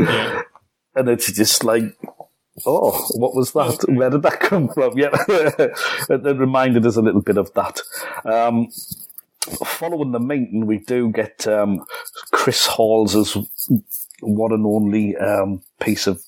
[0.00, 0.42] yeah.
[0.94, 1.84] And it's just like,
[2.66, 3.84] oh, what was that?
[3.88, 4.98] Where did that come from?
[4.98, 5.10] Yeah.
[5.28, 7.80] it, it reminded us a little bit of that.
[8.24, 8.68] Um,
[9.64, 11.84] following the meeting, we do get um,
[12.32, 13.36] Chris Hall's
[14.20, 16.22] one and only um, piece of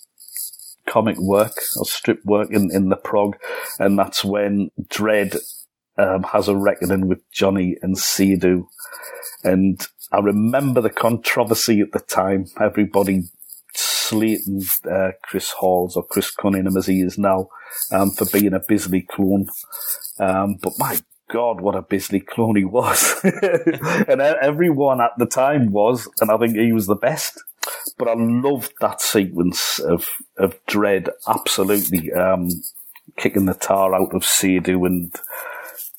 [0.87, 3.37] comic work or strip work in, in the prog,
[3.79, 5.39] and that's when Dredd
[5.99, 8.69] um, has a reckoning with Johnny and Sadu.
[9.45, 12.47] And I remember the controversy at the time.
[12.61, 13.25] Everybody
[13.75, 17.49] slating uh, Chris Halls or Chris Cunningham as he is now
[17.93, 19.47] um, for being a Bisley clone.
[20.19, 20.99] Um, but my
[21.31, 23.21] God, what a Bisley clone he was.
[23.25, 27.41] and everyone at the time was, and I think he was the best.
[27.99, 32.49] But I loved that sequence of, of Dredd absolutely, um,
[33.17, 35.15] kicking the tar out of Sadu and,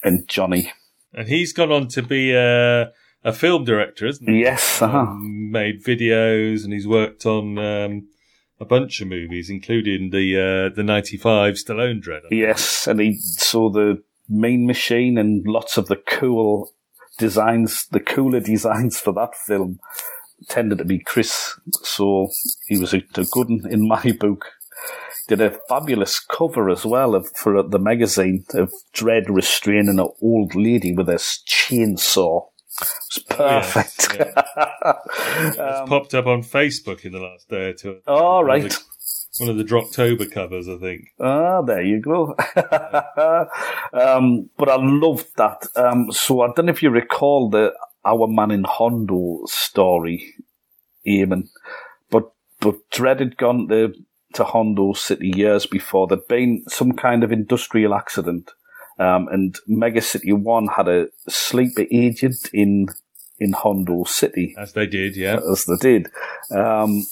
[0.04, 0.72] and Johnny.
[1.14, 2.92] And he's gone on to be a,
[3.24, 4.42] a film director, isn't he?
[4.42, 4.82] Yes.
[4.82, 5.00] Uh-huh.
[5.00, 8.08] Um, made videos and he's worked on, um,
[8.60, 12.22] a bunch of movies, including the uh, the '95 Stallone Dredd.
[12.30, 16.72] Yes, and he saw the Mean Machine and lots of the cool
[17.18, 19.80] designs, the cooler designs for that film
[20.48, 21.60] tended to be Chris.
[21.84, 22.30] So
[22.68, 24.46] he was a, a good one in my book.
[25.28, 30.56] Did a fabulous cover as well of, for the magazine of Dredd restraining an old
[30.56, 32.48] lady with a chainsaw.
[32.82, 34.16] It was perfect.
[34.18, 34.44] Yeah.
[35.48, 38.02] it's um, popped up on Facebook in the last day or two.
[38.08, 38.76] Oh, right
[39.38, 41.08] one of the Droptober covers, I think.
[41.20, 42.36] Ah, there you go.
[43.94, 45.66] um, but I loved that.
[45.76, 47.74] Um, so I don't know if you recall the
[48.06, 50.34] Our Man in Hondo story,
[51.08, 51.50] Eamon,
[52.10, 53.94] but but Dredd had gone to
[54.34, 56.08] to Hondo City years before.
[56.08, 58.52] There'd been some kind of industrial accident,
[58.98, 62.88] um, and Mega City One had a sleeper agent in
[63.40, 66.08] in Hondo City, as they did, yeah, as they did.
[66.52, 67.04] Um,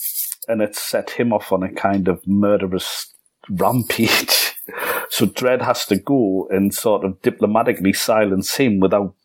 [0.48, 3.14] and it set him off on a kind of murderous
[3.50, 4.56] rampage.
[5.10, 9.16] so Dredd has to go and sort of diplomatically silence him without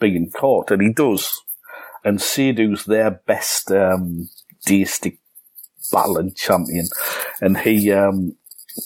[0.00, 1.40] being caught, and he does.
[2.04, 4.28] And Sadu's their best um,
[4.66, 5.20] deistic
[5.90, 6.86] battling champion,
[7.40, 8.36] and he um,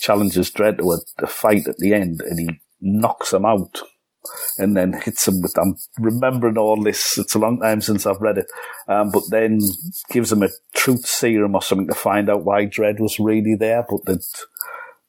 [0.00, 3.82] challenges Dredd to a, a fight at the end, and he knocks him out
[4.58, 7.18] and then hits him with, I'm remembering all this.
[7.18, 8.46] It's a long time since I've read it.
[8.86, 9.60] Um, but then
[10.10, 13.84] gives him a truth serum or something to find out why Dredd was really there.
[13.88, 14.24] But that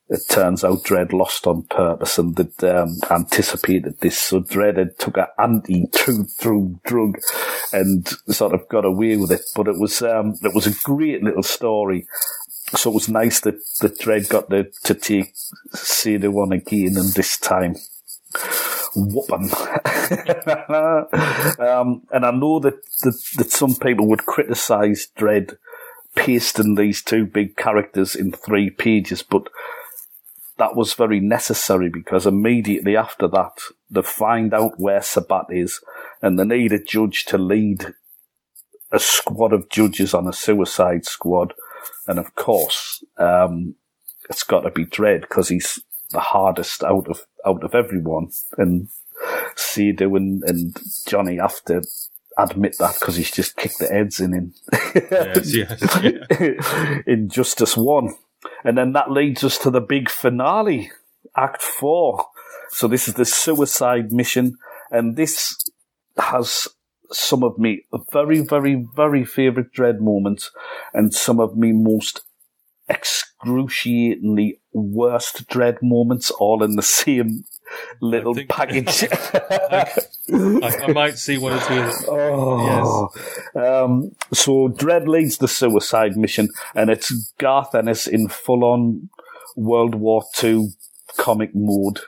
[0.10, 4.20] it turns out Dredd lost on purpose and that um, anticipated this.
[4.20, 7.20] So Dredd had took an anti-truth through drug
[7.72, 9.42] and sort of got away with it.
[9.56, 12.08] But it was um, it was a great little story.
[12.76, 15.34] So it was nice that, that Dredd got to, to take
[15.74, 17.76] Sadu on again and this time
[18.96, 19.42] whoop um,
[22.12, 25.58] and I know that, that, that some people would criticise Dredd
[26.16, 29.48] pasting these two big characters in three pages, but
[30.60, 35.80] that was very necessary because immediately after that, they find out where Sabbat is
[36.22, 37.94] and they need a judge to lead
[38.92, 41.54] a squad of judges on a suicide squad.
[42.08, 43.76] And of course, um,
[44.30, 45.80] it's got to be Dredd because he's
[46.12, 48.30] the hardest out of out of everyone.
[48.58, 48.90] And
[49.56, 51.84] Sadu and, and Johnny have to
[52.38, 54.54] admit that because he's just kicked the heads in in,
[55.12, 57.00] yes, yes, yeah.
[57.08, 58.16] in Justice One.
[58.64, 60.92] And then that leads us to the big finale,
[61.36, 62.26] Act Four.
[62.72, 64.58] So this is the suicide mission,
[64.92, 65.58] and this
[66.18, 66.68] has
[67.12, 70.52] some of me very, very, very favourite Dredd moments
[70.94, 72.22] and some of me most
[72.88, 77.46] excruciatingly worst Dredd moments all in the same
[78.02, 79.08] little think, package.
[80.32, 81.92] I, I, might see one or two.
[82.08, 83.56] Oh, yes.
[83.56, 89.10] Um, so Dredd leads the suicide mission, and it's Garth Ennis in full-on
[89.56, 90.70] World War II
[91.18, 92.00] comic mode.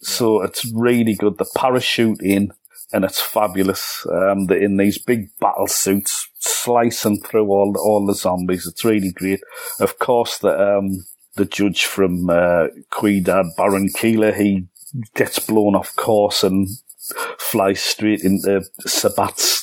[0.00, 1.38] So it's really good.
[1.38, 2.52] The parachute in,
[2.92, 4.06] and it's fabulous.
[4.10, 8.66] Um, they're in these big battle suits, slicing through all the, all the zombies.
[8.66, 9.40] It's really great.
[9.80, 11.04] Of course, the um,
[11.36, 14.66] the judge from uh, Ciudad Barranquilla, he
[15.14, 16.68] gets blown off course and
[17.38, 19.62] flies straight into Sabbat's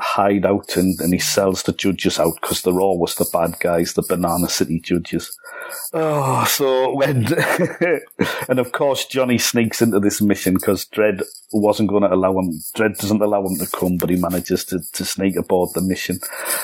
[0.00, 4.02] hideout and, and he sells the judges out because they're always the bad guys, the
[4.02, 5.36] Banana City judges.
[5.92, 7.26] Oh, so when,
[8.48, 11.22] and of course Johnny sneaks into this mission because Dredd
[11.52, 14.80] wasn't going to allow him, Dredd doesn't allow him to come, but he manages to,
[14.92, 16.20] to sneak aboard the mission.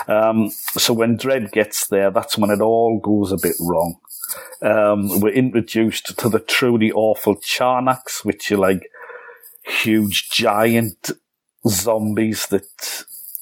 [0.08, 3.98] Um, so when Dredd gets there, that's when it all goes a bit wrong.
[4.62, 8.88] Um, we're introduced to the truly awful Charnaks, which are like
[9.64, 11.10] huge giant
[11.66, 12.66] zombies that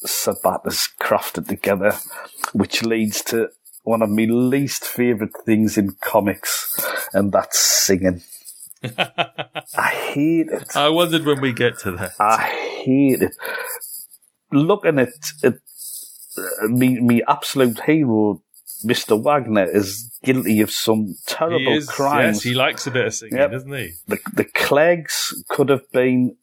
[0.04, 1.96] Sabbat has crafted together,
[2.52, 3.48] which leads to
[3.84, 6.78] one of my least favourite things in comics,
[7.12, 8.22] and that's singing.
[8.98, 10.76] I hate it.
[10.76, 12.12] I wondered when we get to that.
[12.18, 12.42] I
[12.84, 13.36] hate it.
[14.50, 15.54] Looking at, at
[16.36, 18.42] uh, me, me absolute hero,
[18.84, 19.20] Mr.
[19.22, 22.36] Wagner, is guilty of some terrible is, crimes.
[22.38, 23.50] yes, he likes a bit of singing, Yep.
[23.52, 23.92] doesn't he?
[24.06, 26.36] the the Kleggs could have been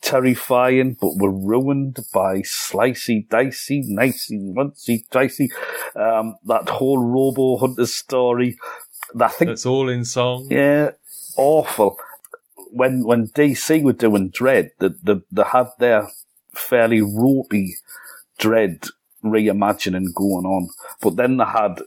[0.00, 5.50] terrifying, but were ruined by slicey, dicey, nicey, muncey, dicey.
[5.96, 8.56] Um, that whole Robo Hunter story.
[9.20, 10.48] I think, That's all in song.
[10.50, 10.90] yeah,
[11.36, 11.96] awful.
[12.70, 16.08] When when DC were doing Dredd, they, they, they had their
[16.54, 17.74] fairly ropey
[18.38, 18.88] Dredd
[19.24, 20.68] reimagining going on,
[21.00, 21.82] but then they had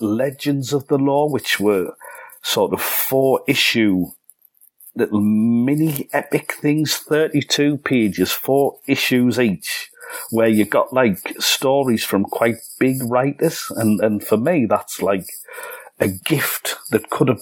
[0.00, 1.94] Legends of the Law, which were
[2.42, 4.06] sort of four issue
[4.96, 9.90] little mini epic things, 32 pages, four issues each,
[10.30, 13.66] where you got like stories from quite big writers.
[13.76, 15.26] And, and for me, that's like
[15.98, 17.40] a gift that could have,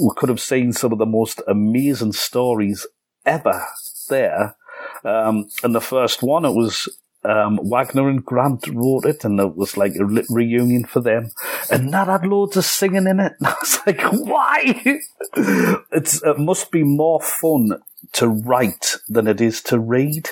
[0.00, 2.86] we could have seen some of the most amazing stories
[3.24, 3.64] ever
[4.08, 4.56] there.
[5.04, 6.88] Um, and the first one, it was
[7.24, 11.30] um, Wagner and Grant wrote it, and it was like a re- reunion for them.
[11.70, 13.32] And that had loads of singing in it.
[13.38, 15.00] And I was like, why?
[15.92, 17.78] it's, it must be more fun
[18.12, 20.30] to write than it is to read,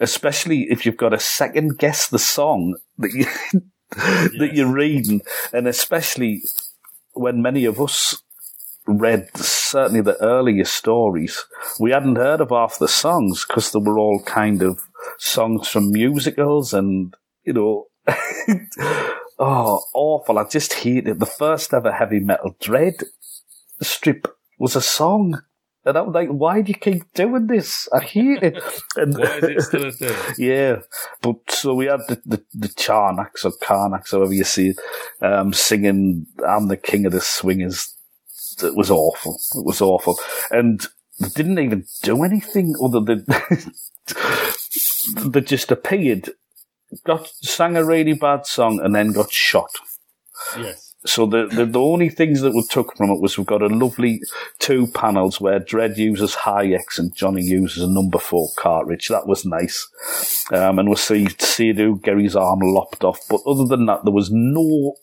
[0.00, 3.26] especially if you've got to second guess the song that you
[3.90, 5.22] that you're reading,
[5.52, 6.42] and especially
[7.12, 8.22] when many of us
[8.86, 11.44] read certainly the earlier stories,
[11.78, 14.80] we hadn't heard of half the songs because they were all kind of
[15.18, 17.14] songs from musicals and,
[17.44, 17.86] you know,
[19.38, 20.38] oh, awful.
[20.38, 21.18] I just hate it.
[21.18, 23.02] The first ever heavy metal Dredd
[23.82, 24.28] strip
[24.58, 25.42] was a song.
[25.84, 27.88] And I'm like, why do you keep doing this?
[27.92, 28.60] I hate it.
[28.96, 30.34] And Why is it still a thing?
[30.38, 30.80] yeah,
[31.22, 34.78] but so we had the the, the Charnax or Carnax, however you see it,
[35.24, 37.95] um, singing "I'm the King of the Swingers."
[38.62, 39.38] It was awful.
[39.54, 40.18] It was awful,
[40.50, 40.86] and
[41.20, 43.24] they didn't even do anything other than
[45.32, 46.30] they just appeared,
[47.04, 49.70] got sang a really bad song, and then got shot.
[50.58, 50.85] Yes.
[51.06, 53.66] So the, the the only things that we took from it was we've got a
[53.66, 54.20] lovely
[54.58, 59.08] two panels where Dredd uses Hi-Ex and Johnny uses a number four cartridge.
[59.08, 59.88] That was nice.
[60.52, 63.20] Um, and we'll see Sadu get his arm lopped off.
[63.30, 64.96] But other than that, there was no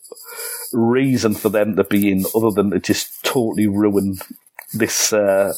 [0.72, 4.18] reason for them to be in other than to just totally ruin
[4.72, 5.54] this uh,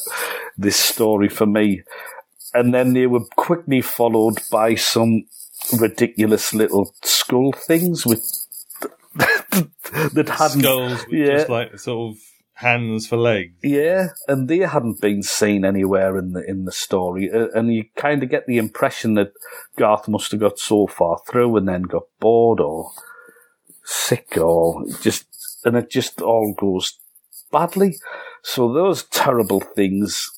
[0.57, 1.81] this story for me.
[2.53, 5.25] And then they were quickly followed by some
[5.79, 8.36] ridiculous little skull things with
[10.13, 11.37] that hadn't Skulls with yeah.
[11.37, 12.21] just like sort of
[12.53, 13.53] hands for legs.
[13.63, 17.85] Yeah, and they hadn't been seen anywhere in the in the story, Uh, and you
[17.95, 19.33] kind of get the impression that
[19.77, 22.91] Garth must have got so far through and then got bored or
[23.83, 25.25] sick or just,
[25.63, 26.97] and it just all goes
[27.51, 27.95] badly.
[28.43, 30.36] So those terrible things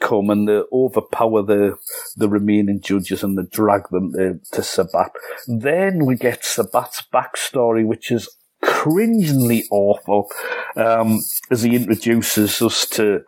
[0.00, 1.76] come and they overpower the
[2.16, 5.12] the remaining judges and they drag them to, to Sabbat.
[5.46, 8.28] Then we get Sabbat's backstory, which is
[8.62, 10.28] cringingly awful,
[10.76, 11.20] um,
[11.50, 13.20] as he introduces us to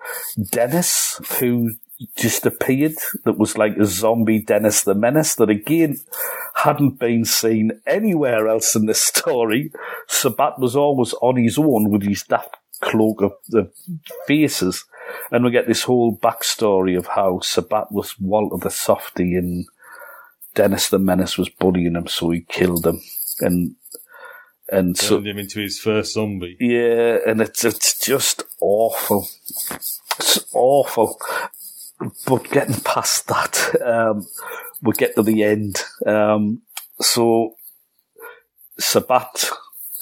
[0.51, 1.71] Dennis, who
[2.17, 2.95] just appeared,
[3.25, 5.97] that was like a zombie Dennis the Menace, that again
[6.55, 9.73] hadn't been seen anywhere else in the story.
[10.07, 13.71] Sabbat was always on his own with his daft cloak of the
[14.27, 14.85] faces.
[15.31, 19.67] And we get this whole backstory of how Sabbat was Walter the Softy and
[20.55, 23.01] Dennis the Menace was bullying him, so he killed him.
[23.41, 23.77] And
[24.71, 26.57] and so Turned him into his first zombie.
[26.61, 29.29] yeah, and it's it's just awful.
[30.19, 31.19] It's awful.
[32.27, 34.27] But getting past that, um,
[34.83, 35.83] we get to the end.
[36.07, 36.63] Um,
[37.01, 37.55] so
[38.79, 39.51] Sabbat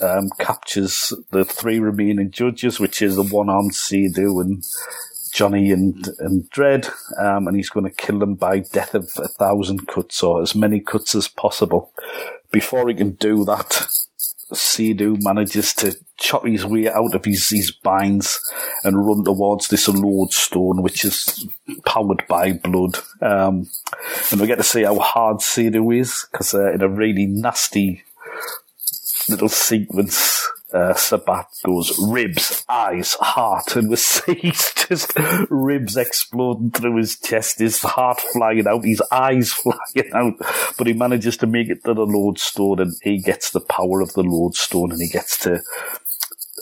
[0.00, 4.64] um, captures the three remaining judges, which is the one-armed Sadu and
[5.32, 9.28] Johnny and and Dredd, um, and he's going to kill them by death of a
[9.28, 11.92] thousand cuts or as many cuts as possible.
[12.50, 13.86] Before he can do that,
[14.52, 18.40] Sadu manages to chop his way out of his, his binds
[18.82, 21.46] and run towards this lodestone, which is
[21.84, 22.96] powered by blood.
[23.20, 23.68] Um,
[24.30, 28.04] and we get to see how hard Sadu is, because uh, in a really nasty
[29.28, 35.12] little sequence, uh, Sabbat goes ribs, eyes, heart, and we see just
[35.48, 40.34] ribs exploding through his chest, his heart flying out, his eyes flying out.
[40.76, 44.12] But he manages to make it to the lodestone, and he gets the power of
[44.14, 45.60] the lodestone, and he gets to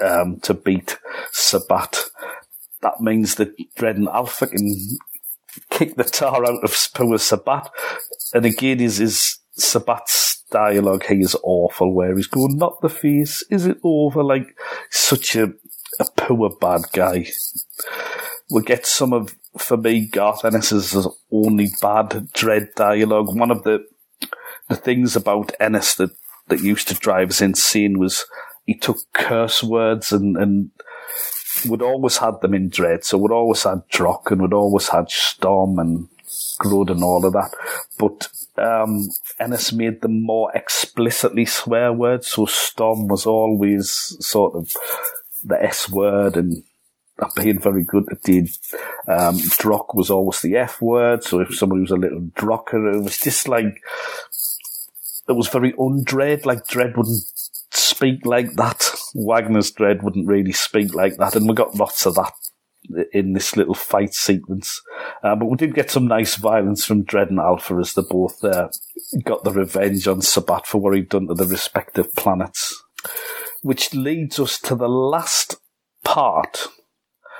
[0.02, 0.98] um, to beat
[1.32, 2.04] Sabbat.
[2.82, 4.76] That means that Dredd and Alpha can
[5.70, 7.70] kick the tar out of poor Sabbat.
[8.34, 10.23] And again, is his Sabbat's
[10.54, 14.56] dialogue here is awful, where he's going, "Not the face, is it over?" Like
[14.90, 15.52] such a
[16.00, 17.26] a poor bad guy.
[18.50, 23.34] We'll get some of for me, Garth Ennis's only bad Dredd dialogue.
[23.36, 23.84] One of the
[24.68, 26.10] the things about Ennis that,
[26.48, 28.24] that used to drive us insane was
[28.64, 30.70] he took curse words and, and
[31.66, 33.04] would always had them in Dredd.
[33.04, 36.08] So we'd always had Drokk and we'd always had Stomm and
[36.58, 37.54] Grud and all of that.
[37.98, 42.28] But um, Ennis made them more explicitly swear words.
[42.28, 43.90] So Stomm was always
[44.20, 44.72] sort of
[45.42, 46.62] the S word and
[47.36, 48.40] paid very good at the
[49.06, 51.22] um, Drokk was always the F word.
[51.24, 53.80] So if somebody was a little drokker, it was just like
[55.28, 56.44] it was very undread.
[56.44, 57.22] Like Dredd wouldn't
[57.70, 58.90] speak like that.
[59.14, 62.32] Wagner's Dredd wouldn't really speak like that, and we got lots of that
[63.12, 64.80] in this little fight sequence.
[65.22, 68.42] Uh, but we did get some nice violence from Dredd and Alpha as they both
[68.44, 68.68] uh,
[69.24, 72.82] got the revenge on Sabbat for what he'd done to the respective planets.
[73.62, 75.56] Which leads us to the last
[76.04, 76.68] part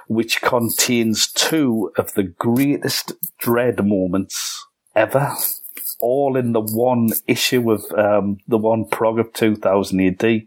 [0.07, 5.35] which contains two of the greatest Dredd moments ever,
[6.01, 10.43] all in the one issue of um, the one prog of 2000 AD,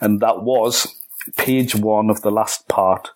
[0.00, 1.03] and that was
[1.36, 3.10] page one of the last part,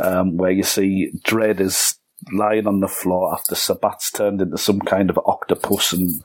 [0.00, 1.98] um, where you see Dredd is
[2.32, 6.22] lying on the floor after Sabbat's turned into some kind of octopus and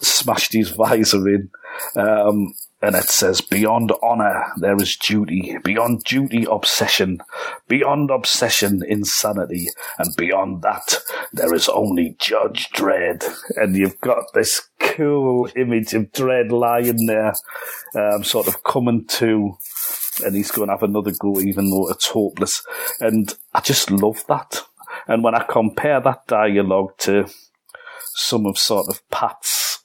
[0.00, 1.50] smashed his visor in.
[1.96, 5.56] Um, and it says, beyond honor, there is duty.
[5.62, 7.20] Beyond duty, obsession.
[7.68, 9.68] Beyond obsession, insanity.
[9.98, 10.96] And beyond that,
[11.32, 13.24] there is only Judge Dredd.
[13.54, 17.34] And you've got this cool image of Dredd lying there,
[17.94, 19.56] um, sort of coming to,
[20.24, 22.62] and he's going to have another go, even though it's hopeless.
[23.00, 24.62] And I just love that.
[25.06, 27.28] And when I compare that dialogue to
[28.14, 29.80] some of sort of Pat's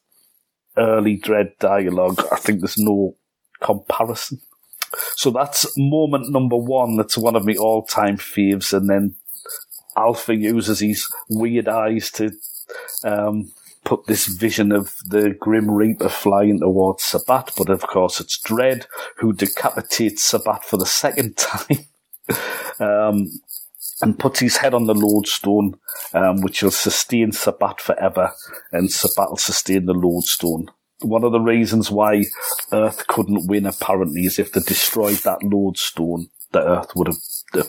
[0.78, 3.15] early Dredd dialogue, I think there's no
[3.61, 4.41] comparison.
[5.15, 6.97] So that's moment number one.
[6.97, 8.73] That's one of my all-time faves.
[8.73, 9.15] And then
[9.95, 12.32] Alpha uses his weird eyes to
[13.03, 13.51] um,
[13.88, 18.85] put this vision of the Grim Reaper flying towards Sabbat, But of course, it's Dredd
[19.15, 21.85] who decapitates Sabbat for the second time.
[22.81, 23.27] um,
[24.01, 25.79] and puts his head on the lodestone,
[26.13, 28.33] um, which will sustain Sabbat forever,
[28.73, 30.67] and Sabbat will sustain the lodestone.
[30.99, 32.25] One of the reasons why
[32.73, 37.17] Earth couldn't win, apparently, is if they destroyed that lodestone, the Earth would have
[37.53, 37.63] uh,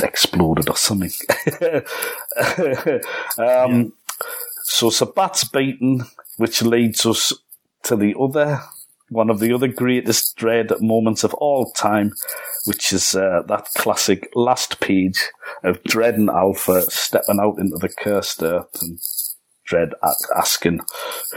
[0.00, 1.10] exploded or something.
[3.38, 3.84] um, yeah.
[4.74, 6.06] So Sabbat's beaten,
[6.38, 7.34] which leads us
[7.84, 8.62] to the other
[9.10, 12.14] one of the other greatest Dredd moments of all time,
[12.64, 15.28] which is uh, that classic last page
[15.62, 18.98] of Dredd and Alpha stepping out into the cursed earth and
[19.70, 19.92] Dredd
[20.34, 20.80] asking,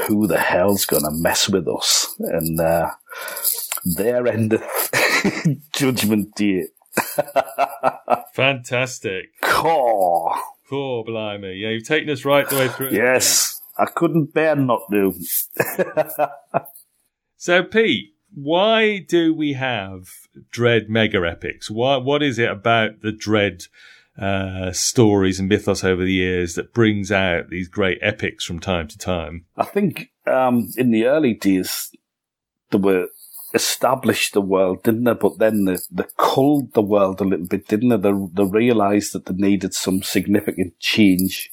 [0.08, 2.92] "Who the hell's gonna mess with us?" And uh,
[3.84, 4.92] there endeth
[5.76, 6.68] Judgment Day.
[8.34, 9.26] Fantastic.
[9.42, 10.36] Core.
[10.70, 11.56] Core, blimey.
[11.56, 12.92] Yeah, you've taken us right the way through.
[12.92, 13.62] Yes.
[13.78, 15.14] I couldn't bear not to.
[17.38, 20.08] So, Pete, why do we have
[20.52, 21.70] Dredd mega epics?
[21.70, 23.68] Why, what is it about the Dredd
[24.20, 28.88] uh, stories and mythos over the years that brings out these great epics from time
[28.88, 29.46] to time?
[29.58, 31.92] I think um, in the early days,
[32.72, 33.10] they were
[33.56, 35.14] established the world, didn't they?
[35.14, 37.98] But then they, they culled the world a little bit, didn't they?
[37.98, 41.52] They, they realised that they needed some significant change.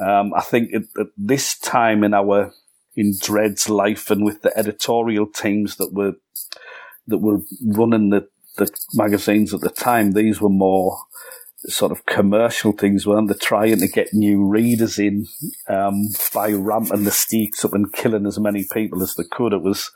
[0.00, 2.52] Um, I think at, at this time in our
[2.94, 6.14] in Dredd's life and with the editorial teams that were
[7.06, 10.98] that were running the, the magazines at the time, these were more
[11.66, 13.34] sort of commercial things, weren't they?
[13.34, 15.26] Trying to get new readers in
[15.68, 19.52] um, by ramping the stakes up and killing as many people as they could.
[19.52, 19.90] It was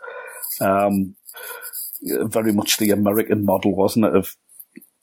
[0.61, 1.17] um,
[2.03, 4.15] very much the American model, wasn't it?
[4.15, 4.37] Of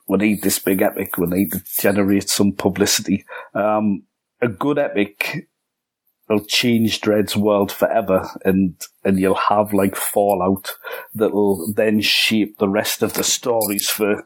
[0.07, 3.25] we need this big epic, we need to generate some publicity.
[3.53, 4.03] Um,
[4.41, 5.47] a good epic
[6.29, 10.75] will change Dredd's world forever, and and you'll have like fallout
[11.13, 14.25] that'll then shape the rest of the stories for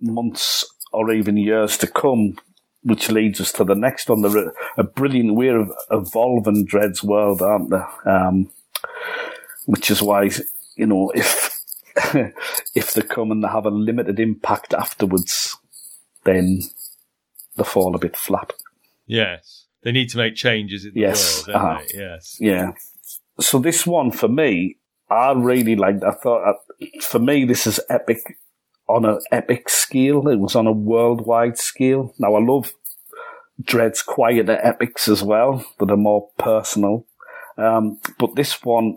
[0.00, 2.36] months or even years to come.
[2.82, 4.22] Which leads us to the next one.
[4.22, 8.10] They're a brilliant way of evolving Dredd's world, aren't they?
[8.10, 8.48] Um,
[9.66, 10.30] which is why,
[10.80, 11.60] you know, if
[12.74, 15.56] if they come and they have a limited impact afterwards,
[16.24, 16.62] then
[17.56, 18.52] they fall a bit flat.
[19.06, 21.46] Yes they need to make changes in the yes.
[21.46, 21.80] world, uh-huh.
[21.94, 22.36] Yes.
[22.40, 22.72] Yeah.
[23.38, 24.76] So this one for me,
[25.08, 26.04] I really liked.
[26.04, 28.38] I thought uh, for me this is epic
[28.86, 30.28] on an epic scale.
[30.28, 32.14] It was on a worldwide scale.
[32.18, 32.72] Now I love
[33.62, 37.06] Dredd's quieter epics as well, that are more personal.
[37.56, 38.96] Um, but this one,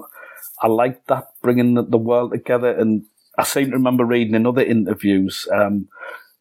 [0.64, 2.72] I like that bringing the, the, world together.
[2.72, 3.06] And
[3.38, 5.90] I seem to remember reading in other interviews, um,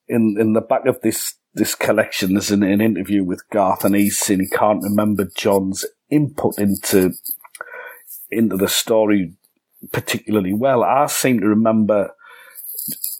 [0.09, 2.35] in in the back of this this collection.
[2.35, 7.13] There's an, an interview with Garth, and he's saying he can't remember John's input into
[8.31, 9.35] into the story
[9.93, 10.85] particularly well.
[10.85, 12.13] I seem to remember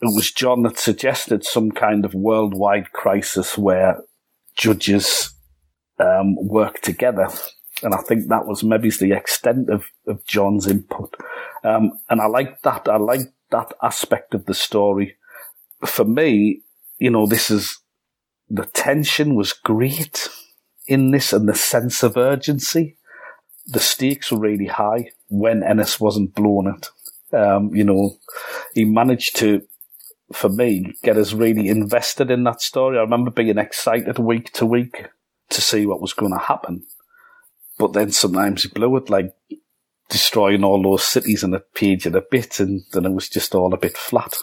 [0.01, 4.01] it was John that suggested some kind of worldwide crisis where
[4.57, 5.33] judges
[5.99, 7.29] um, work together.
[7.83, 11.15] And I think that was maybe the extent of, of John's input.
[11.65, 12.89] Um, and I like that.
[12.89, 15.17] I like that aspect of the story.
[15.85, 16.63] For me,
[16.99, 17.79] you know, this is
[18.49, 20.29] the tension was great
[20.87, 22.99] in this and the sense of urgency.
[23.67, 26.89] The stakes were really high when Ennis wasn't blowing it.
[27.35, 28.19] Um, you know,
[28.75, 29.63] he managed to,
[30.33, 32.99] for me, get us really invested in that story.
[32.99, 35.07] I remember being excited week to week
[35.51, 36.85] to see what was going to happen.
[37.83, 39.33] But then sometimes he blew it, like
[40.09, 43.57] destroying all those cities in a page and a bit, and then it was just
[43.57, 44.37] all a bit flat.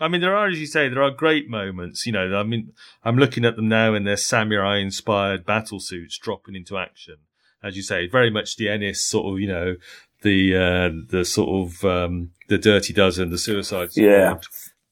[0.00, 2.06] I mean, there are, as you say, there are great moments.
[2.06, 2.72] You know, I mean,
[3.04, 7.16] I'm looking at them now in their samurai-inspired battle suits dropping into action.
[7.62, 9.76] As you say, very much the Ennis sort of, you know,
[10.22, 14.34] the uh, the sort of um, the Dirty Dozen, the Suicide Squad, Yeah.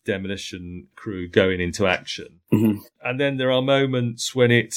[0.05, 2.41] demolition crew going into action.
[2.53, 2.81] Mhm.
[3.03, 4.77] And then there are moments when it's,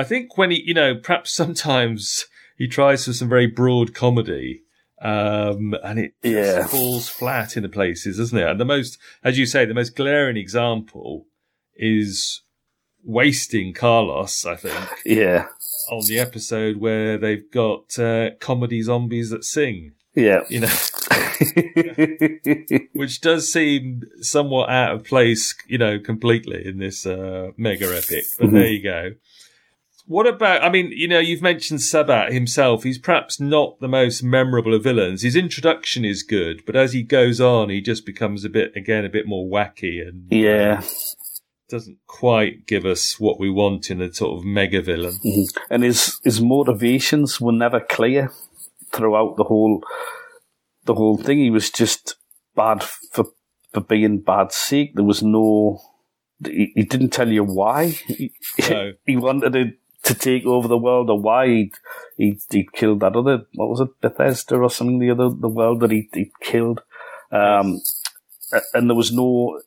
[0.00, 2.26] I think when he, you know, perhaps sometimes
[2.56, 4.62] he tries for some very broad comedy.
[5.02, 6.66] Um, and it Yeah.
[6.66, 8.46] falls flat in the places, doesn't it?
[8.46, 11.24] And the most, as you say, the most glaring example
[11.74, 12.42] is
[13.02, 15.46] wasting Carlos, I think, Yeah,
[15.90, 19.92] on the episode where they've got uh, comedy zombies that sing.
[20.14, 20.40] yeah.
[20.50, 20.68] You know,
[22.92, 28.24] which does seem somewhat out of place, you know, completely in this uh, mega epic.
[28.38, 28.52] But Mhm.
[28.52, 29.10] there you go.
[30.10, 30.64] What about?
[30.64, 32.82] I mean, you know, you've mentioned Sabbat himself.
[32.82, 35.22] He's perhaps not the most memorable of villains.
[35.22, 39.04] His introduction is good, but as he goes on, he just becomes a bit, again,
[39.04, 40.82] a bit more wacky and yeah.
[41.68, 45.16] doesn't quite give us what we want in a sort of mega villain.
[45.24, 45.46] Mhm.
[45.70, 48.32] And his his motivations were never clear
[48.92, 49.80] throughout the whole
[50.86, 51.38] the whole thing.
[51.38, 52.16] He was just
[52.56, 52.82] bad
[53.12, 53.26] for
[53.72, 54.96] for being bad's sake.
[54.96, 55.80] There was no.
[56.44, 57.88] He, he didn't tell you why.
[57.88, 58.32] He,
[58.68, 58.92] No.
[59.06, 59.72] he wanted to,
[60.04, 61.72] to take over the world, or why he'd,
[62.16, 63.46] he'd, he'd killed that other.
[63.54, 64.98] What was it, Bethesda or something?
[64.98, 66.82] The other the world that he he killed.
[67.30, 67.80] Um,
[68.74, 69.60] and there was no.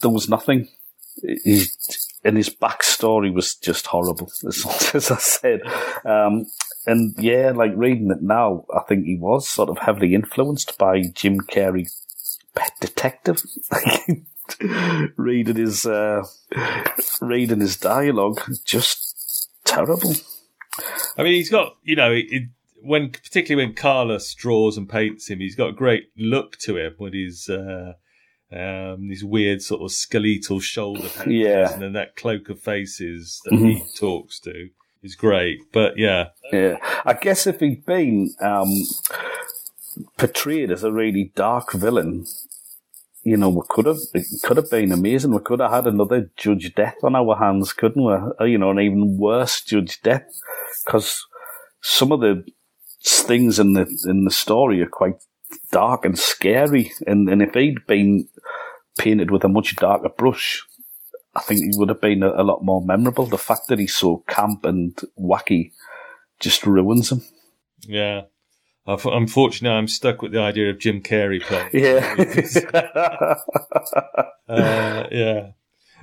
[0.00, 0.68] There was nothing.
[1.22, 1.64] He,
[2.24, 5.60] and his backstory was just horrible, as, as I said.
[6.04, 6.46] Um,
[6.86, 11.02] and yeah, like reading it now, I think he was sort of heavily influenced by
[11.14, 11.86] Jim Carrey,
[12.54, 13.42] Pet Detective.
[15.16, 16.24] reading his uh,
[17.20, 19.07] reading his dialogue, just
[19.68, 20.14] terrible.
[21.16, 22.44] I mean, he's got, you know, it,
[22.82, 26.94] when particularly when Carlos draws and paints him, he's got a great look to him
[26.98, 27.94] with his uh,
[28.52, 31.72] um, these weird sort of skeletal shoulder patches, Yeah.
[31.72, 33.74] and then that cloak of faces that Mhm.
[33.78, 34.68] he talks to
[35.02, 35.58] is great.
[35.72, 38.70] But yeah, Yeah, I guess if he'd been um,
[40.16, 42.26] portrayed as a really dark villain,
[43.30, 45.32] you know, we could have it could have been amazing.
[45.32, 48.12] We could have had another Judge Death on our hands, couldn't we?
[48.12, 50.26] Uh, you know, an even worse Judge Death,
[50.84, 51.24] because
[51.82, 52.44] some of the
[53.04, 55.16] things in the in the story are quite
[55.70, 56.92] dark and scary.
[57.06, 58.28] And and if he'd been
[58.98, 60.64] painted with a much darker brush,
[61.34, 63.26] I think he would have been a, a lot more memorable.
[63.26, 65.72] The fact that he's so camp and wacky
[66.40, 67.22] just ruins him.
[67.82, 68.22] yeah.
[68.88, 71.68] Unf- Unfortunately, I'm stuck with the idea of Jim Carrey playing.
[71.74, 73.34] Yeah.
[74.48, 75.50] uh, yeah.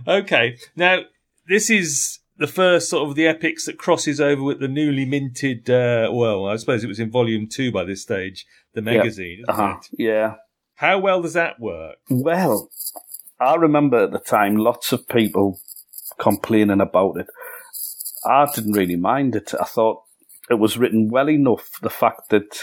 [0.07, 0.57] Okay.
[0.75, 0.99] Now,
[1.47, 5.67] this is the first sort of the epics that crosses over with the newly minted,
[5.69, 9.39] uh, well, I suppose it was in volume two by this stage, the magazine.
[9.39, 9.77] isn't uh-huh.
[9.79, 9.89] it?
[9.97, 10.35] Yeah.
[10.75, 11.97] How well does that work?
[12.09, 12.69] Well,
[13.39, 15.59] I remember at the time lots of people
[16.19, 17.27] complaining about it.
[18.25, 19.53] I didn't really mind it.
[19.59, 20.03] I thought
[20.49, 21.79] it was written well enough.
[21.81, 22.59] The fact that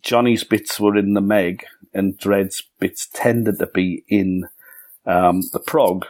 [0.00, 4.48] Johnny's bits were in the Meg and Dredd's bits tended to be in
[5.06, 6.06] um, the prog,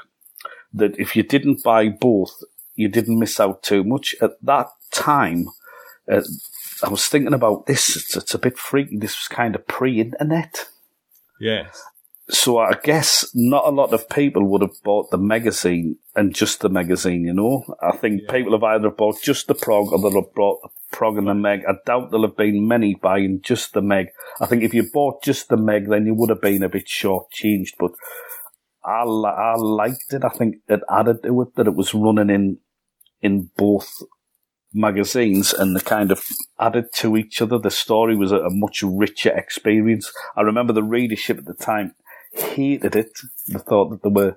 [0.73, 2.43] that if you didn't buy both,
[2.75, 4.15] you didn't miss out too much.
[4.21, 5.49] At that time,
[6.11, 6.23] uh,
[6.83, 7.97] I was thinking about this.
[7.97, 8.97] It's, it's a bit freaky.
[8.97, 10.69] This was kind of pre-internet.
[11.41, 11.83] Yes.
[12.33, 16.61] So I guess not a lot of people would have bought the magazine and just
[16.61, 17.63] the magazine, you know.
[17.83, 18.33] I think Yeah.
[18.33, 21.35] people have either bought just the prog or they'll have bought the prog and the
[21.35, 21.61] meg.
[21.69, 24.07] I doubt there'll have been many buying just the meg.
[24.41, 26.89] I think if you bought just the meg, then you would have been a bit
[26.89, 27.93] short-changed, but
[28.83, 30.25] I, I liked it.
[30.25, 32.59] I think it added to it that it was running in,
[33.21, 34.03] in both
[34.75, 36.25] magazines and they kind of
[36.59, 37.59] added to each other.
[37.59, 40.11] The story was a, a much richer experience.
[40.35, 41.95] I remember the readership at the time
[42.33, 43.13] hated it.
[43.49, 44.37] The thought that they were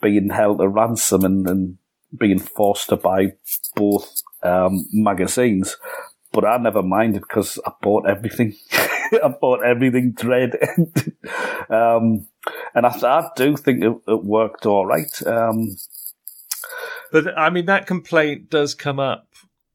[0.00, 1.78] being held to ransom and, and
[2.16, 3.32] being forced to buy
[3.74, 5.76] both um, magazines.
[6.32, 8.54] But I never minded because I bought everything.
[8.72, 10.54] I bought everything Dredd.
[11.70, 12.28] um,
[12.74, 15.26] and I, I, do think it, it worked all right.
[15.26, 15.76] Um,
[17.12, 19.26] but I mean, that complaint does come up,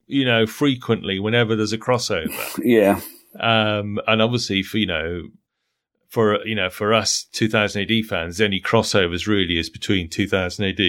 [0.08, 2.60] you know, frequently whenever there's a crossover.
[2.64, 3.02] yeah.
[3.40, 5.24] Um, and obviously, for you know,
[6.16, 10.64] for you know, for us 2000 AD fans, the only crossovers really is between 2000
[10.64, 10.80] AD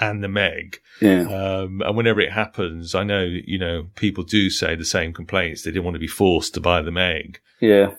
[0.00, 0.80] and the Meg.
[1.00, 1.22] Yeah.
[1.28, 5.62] Um, and whenever it happens, I know you know people do say the same complaints.
[5.62, 7.38] They didn't want to be forced to buy the Meg.
[7.60, 7.94] Yeah.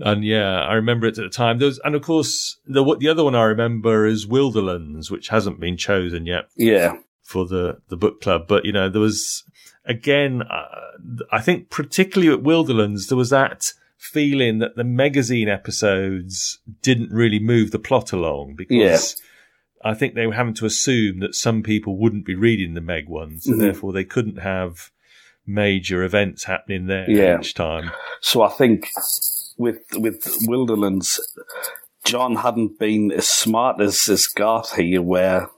[0.00, 1.58] And yeah, I remember it at the time.
[1.58, 5.60] There's, and of course, the what the other one I remember is Wilderlands, which hasn't
[5.60, 6.44] been chosen yet.
[6.56, 6.98] Yeah.
[7.22, 9.44] For the the book club, but you know there was
[9.86, 13.72] again, uh, I think particularly at Wilderlands, there was that
[14.04, 19.16] feeling that the magazine episodes didn't really move the plot along because
[19.82, 19.90] yeah.
[19.90, 23.08] I think they were having to assume that some people wouldn't be reading the Meg
[23.08, 23.64] ones, and mm-hmm.
[23.64, 24.90] therefore they couldn't have
[25.46, 27.38] major events happening there yeah.
[27.38, 27.90] each time.
[28.20, 28.90] So I think
[29.56, 31.20] with with Wilderlands,
[32.04, 35.48] John hadn't been as smart as, as Garth here, where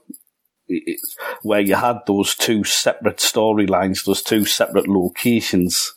[1.41, 5.93] where you had those two separate storylines, those two separate locations.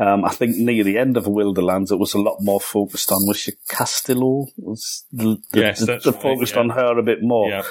[0.00, 3.26] Um, I think near the end of Wilderlands, it was a lot more focused on
[3.26, 4.46] was she Castillo?
[4.56, 6.60] Was the, the, yes, the, the right, focused yeah.
[6.60, 7.50] on her a bit more.
[7.50, 7.64] Yeah.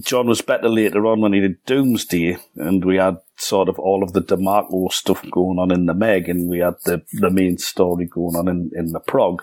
[0.00, 4.02] John was better later on when he did Doomsday, and we had sort of all
[4.02, 7.58] of the DeMarco stuff going on in the Meg, and we had the the main
[7.58, 9.42] story going on in, in the Prog.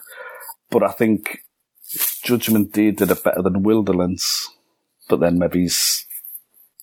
[0.69, 1.43] But I think
[2.23, 4.47] Judgment Day did it better than Wilderlands,
[5.07, 5.69] but then maybe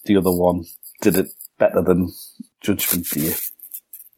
[0.04, 0.64] the other one
[1.00, 1.28] did it
[1.58, 2.12] better than
[2.60, 3.34] Judgment Day.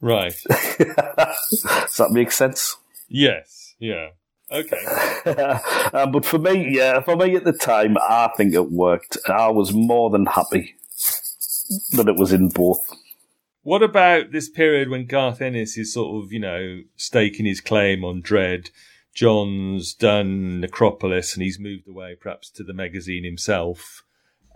[0.00, 0.34] Right.
[0.48, 2.76] Does that make sense?
[3.08, 3.74] Yes.
[3.78, 4.10] Yeah.
[4.50, 4.84] Okay.
[5.92, 9.18] um, but for me, yeah, for me at the time, I think it worked.
[9.28, 10.74] I was more than happy
[11.92, 12.80] that it was in both.
[13.62, 18.04] What about this period when Garth Ennis is sort of, you know, staking his claim
[18.04, 18.70] on Dredd?
[19.14, 24.02] John's done Necropolis and he's moved away perhaps to the magazine himself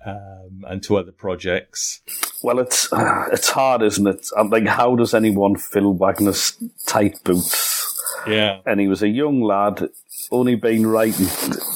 [0.05, 2.01] um, and to other projects.
[2.43, 4.29] Well, it's uh, it's hard, isn't it?
[4.37, 7.81] I'm like, how does anyone fill Wagner's tight boots?
[8.27, 9.89] Yeah, and he was a young lad,
[10.31, 11.27] only been writing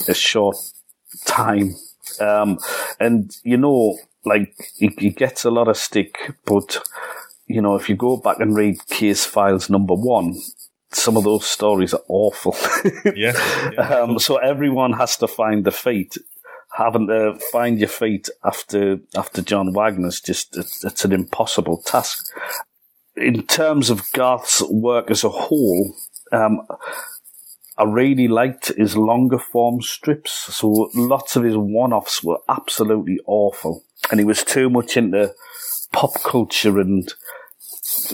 [0.09, 0.57] a short
[1.27, 1.75] time,
[2.21, 2.59] um,
[2.99, 6.81] and you know, like he, he gets a lot of stick, but
[7.47, 10.37] you know, if you go back and read Case Files number one,
[10.91, 12.57] some of those stories are awful.
[13.17, 13.33] yeah.
[13.73, 13.81] yeah.
[13.81, 16.17] Um, so everyone has to find the feet
[16.79, 22.25] having to find your feet after after John Wagner's just it's, it's an impossible task.
[23.17, 25.93] In terms of Garth's work as a whole,
[26.31, 26.61] um,
[27.77, 30.33] I really liked his longer form strips.
[30.55, 35.35] So lots of his one offs were absolutely awful, and he was too much into
[35.93, 37.13] pop culture and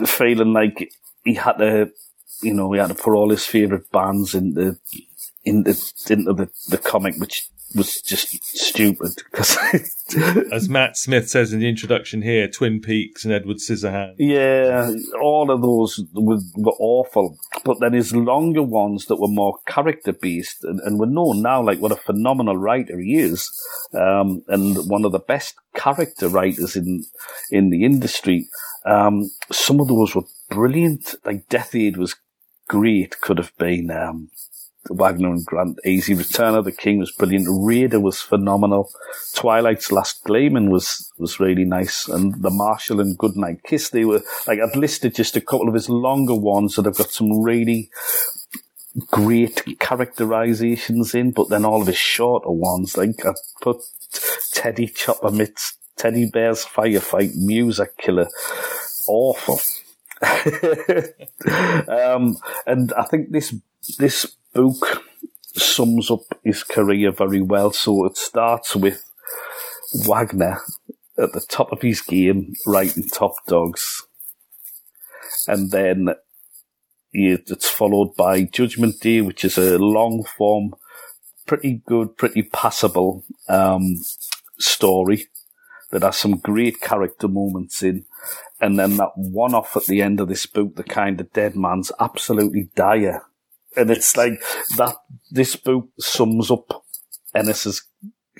[0.07, 0.91] feeling like
[1.23, 1.91] he had to,
[2.43, 4.79] you know, he had to put all his favorite bands into
[5.45, 5.77] into
[6.09, 9.11] into the, the comic, which was just stupid.
[9.31, 9.57] Because
[10.53, 14.16] as Matt Smith says in the introduction here, Twin Peaks and Edward Scissorhands.
[14.18, 17.39] Yeah, all of those were, were awful.
[17.64, 21.62] But then his longer ones that were more character based, and, and we're known now
[21.62, 23.51] like what a phenomenal writer he is,
[23.95, 27.05] um, and one of the best character writers in
[27.51, 28.47] in the industry.
[28.85, 31.14] Um, some of those were brilliant.
[31.25, 32.16] Like Death Aid was
[32.68, 33.20] great.
[33.20, 33.91] Could have been.
[33.91, 34.31] Um,
[34.91, 36.14] Wagner and Grant easy.
[36.14, 37.47] Return of the King was brilliant.
[37.49, 38.91] Raider was phenomenal.
[39.35, 42.09] Twilight's Last Gleaming was, was really nice.
[42.09, 45.74] And The Marshal and Goodnight Kiss, they were, like, I've listed just a couple of
[45.74, 47.91] his longer ones that have got some really
[49.11, 53.78] great characterizations in, but then all of his shorter ones, like I put
[54.53, 58.28] Teddy Chopper Mitts, Teddy Bear's Firefight, Music Killer,
[59.09, 59.61] awful.
[61.89, 63.55] um, and I think this
[63.99, 65.05] this book
[65.57, 67.72] sums up his career very well.
[67.72, 69.05] So it starts with
[70.07, 70.61] Wagner
[71.18, 74.03] at the top of his game, writing Top Dogs.
[75.47, 76.14] And then
[77.12, 80.74] it's followed by Judgment Day, which is a long form,
[81.47, 83.97] pretty good, pretty passable um,
[84.59, 85.26] story
[85.91, 88.05] that has some great character moments in.
[88.61, 91.55] And then that one off at the end of this book, The Kind of Dead
[91.55, 93.24] Man's absolutely dire
[93.77, 94.43] and it's like
[94.77, 94.97] that.
[95.31, 96.85] This book sums up
[97.35, 97.83] Ennis's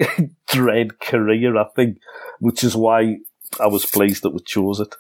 [0.49, 1.99] Dredd career, I think,
[2.41, 3.19] which is why
[3.61, 4.95] I was pleased that we chose it.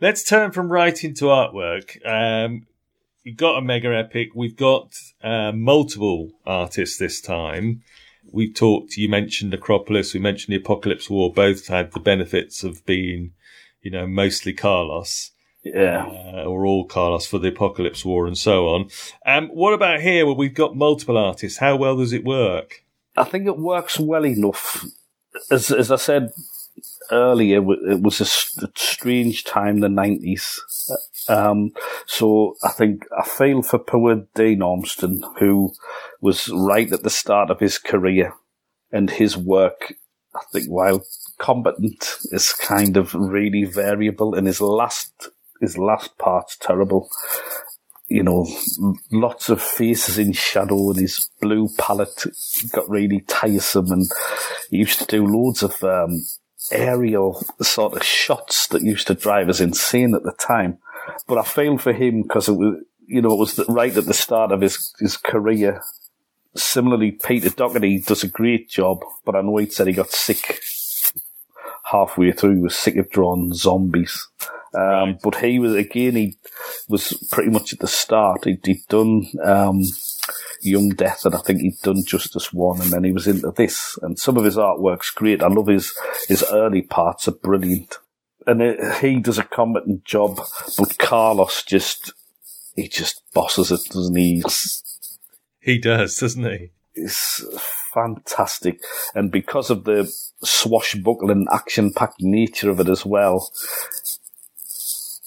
[0.00, 1.96] Let's turn from writing to artwork.
[2.06, 2.66] Um,
[3.24, 4.28] we've got a mega epic.
[4.34, 7.82] We've got uh, multiple artists this time.
[8.32, 8.96] we've talked.
[8.96, 10.14] You mentioned Necropolis.
[10.14, 11.32] We mentioned the Apocalypse War.
[11.32, 13.32] Both had the benefits of being,
[13.82, 15.32] you know, mostly Carlos.
[15.62, 16.06] Yeah.
[16.06, 18.88] Uh, or all Carlos for the Apocalypse War and so on.
[19.26, 21.58] Um, what about here where we've got multiple artists?
[21.58, 22.84] How well does it work?
[23.16, 24.86] I think it works well enough.
[25.50, 26.30] As, as I said
[27.10, 30.58] earlier, it was a, strange time, the 90s.
[31.28, 31.72] Um,
[32.06, 35.72] so I think I feel for poor Dean Ormston, who
[36.20, 38.34] was right at the start of his career
[38.92, 39.94] and his work,
[40.34, 41.04] I think, while
[41.38, 45.28] competent, is kind of really variable and his last,
[45.60, 47.08] his last part's terrible.
[48.08, 48.48] You know,
[49.12, 52.26] lots of faces in shadow and his blue palette
[52.72, 54.10] got really tiresome and
[54.70, 56.20] he used to do loads of, um,
[56.72, 60.78] aerial sort of shots that used to drive us insane at the time.
[61.26, 64.14] But I feel for him because it was, you know, it was right at the
[64.14, 65.82] start of his, his career.
[66.54, 70.60] Similarly, Peter Doherty does a great job, but I know he said he got sick
[71.84, 72.56] halfway through.
[72.56, 74.28] He was sick of drawing zombies.
[74.74, 75.20] Um, right.
[75.22, 76.36] But he was, again, he
[76.88, 78.44] was pretty much at the start.
[78.44, 79.82] He'd, he'd done, um,
[80.62, 83.98] Young Death, and I think he'd done Justice One, and then he was into this.
[84.02, 85.42] And some of his artwork's great.
[85.42, 85.94] I love his
[86.28, 87.96] his early parts are brilliant,
[88.46, 90.38] and it, he does a competent job.
[90.76, 92.12] But Carlos just
[92.76, 94.42] he just bosses it, doesn't he?
[95.60, 96.72] He does, doesn't he?
[96.94, 97.42] It's
[97.94, 98.82] fantastic,
[99.14, 100.12] and because of the
[100.42, 103.50] swashbuckling, action-packed nature of it as well,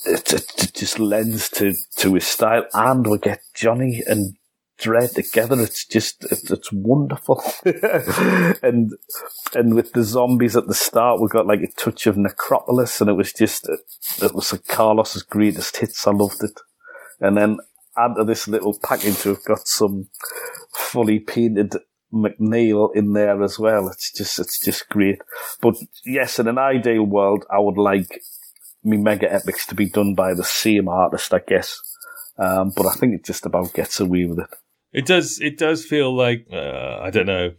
[0.05, 2.65] it, it, it, just lends to, to his style.
[2.73, 4.35] And we get Johnny and
[4.79, 5.59] Dredd together.
[5.61, 7.41] It's just, it's, it's wonderful.
[7.65, 8.91] and,
[9.53, 13.09] and with the zombies at the start, we got like a touch of Necropolis and
[13.09, 13.69] it was just,
[14.21, 16.05] it was like Carlos's greatest hits.
[16.07, 16.59] I loved it.
[17.19, 17.57] And then
[17.95, 20.09] to this little package, we've got some
[20.73, 21.75] fully painted
[22.13, 23.87] MacNeil in there as well.
[23.87, 25.19] It's just, it's just great.
[25.61, 25.75] But
[26.05, 28.21] yes, in an ideal world, I would like
[28.83, 31.79] me mega epics to be done by the same artist, I guess.
[32.37, 34.49] Um, but I think it just about gets away with it.
[34.91, 35.39] It does.
[35.41, 37.53] It does feel like uh, I don't know,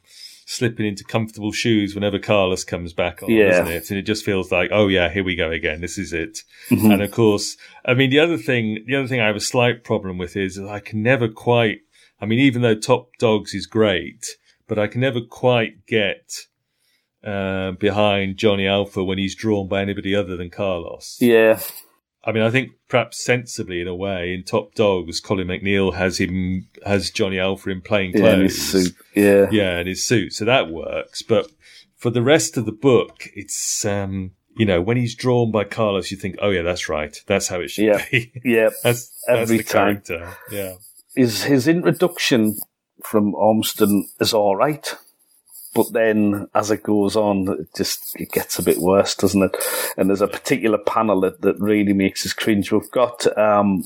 [0.47, 3.51] slipping into comfortable shoes whenever Carlos comes back on, yeah.
[3.51, 3.91] doesn't it?
[3.91, 5.81] And it just feels like, oh yeah, here we go again.
[5.81, 6.41] This is it.
[6.71, 6.91] Mm-hmm.
[6.93, 9.85] And of course, I mean, the other thing, the other thing I have a slight
[9.85, 11.79] problem with is I can never quite.
[12.21, 14.25] I mean, even though Top Dogs is great,
[14.69, 16.31] but I can never quite get
[17.25, 21.17] uh, behind Johnny Alpha when he's drawn by anybody other than Carlos.
[21.21, 21.59] Yeah.
[22.27, 26.19] I mean, I think perhaps sensibly in a way, in Top Dogs, Colin MacNeil has
[26.19, 30.07] him has Johnny Alpha in plain clothes, yeah, in his suit, yeah, yeah, in his
[30.07, 31.23] suit, so that works.
[31.23, 31.51] But
[31.97, 36.11] for the rest of the book, it's um, you know, when he's drawn by Carlos,
[36.11, 38.05] you think, oh yeah, that's right, that's how it should yeah.
[38.11, 38.33] be.
[38.45, 40.01] Yeah, yeah, that's every that's time.
[40.01, 40.37] Character.
[40.51, 40.75] Yeah,
[41.15, 42.57] his his introduction
[43.03, 44.97] from Ormston is all right.
[45.75, 49.57] But then as it goes on, it just it gets a bit worse, doesn't it?
[49.97, 52.71] And there's a particular panel that, that really makes us cringe.
[52.71, 53.85] We've got um,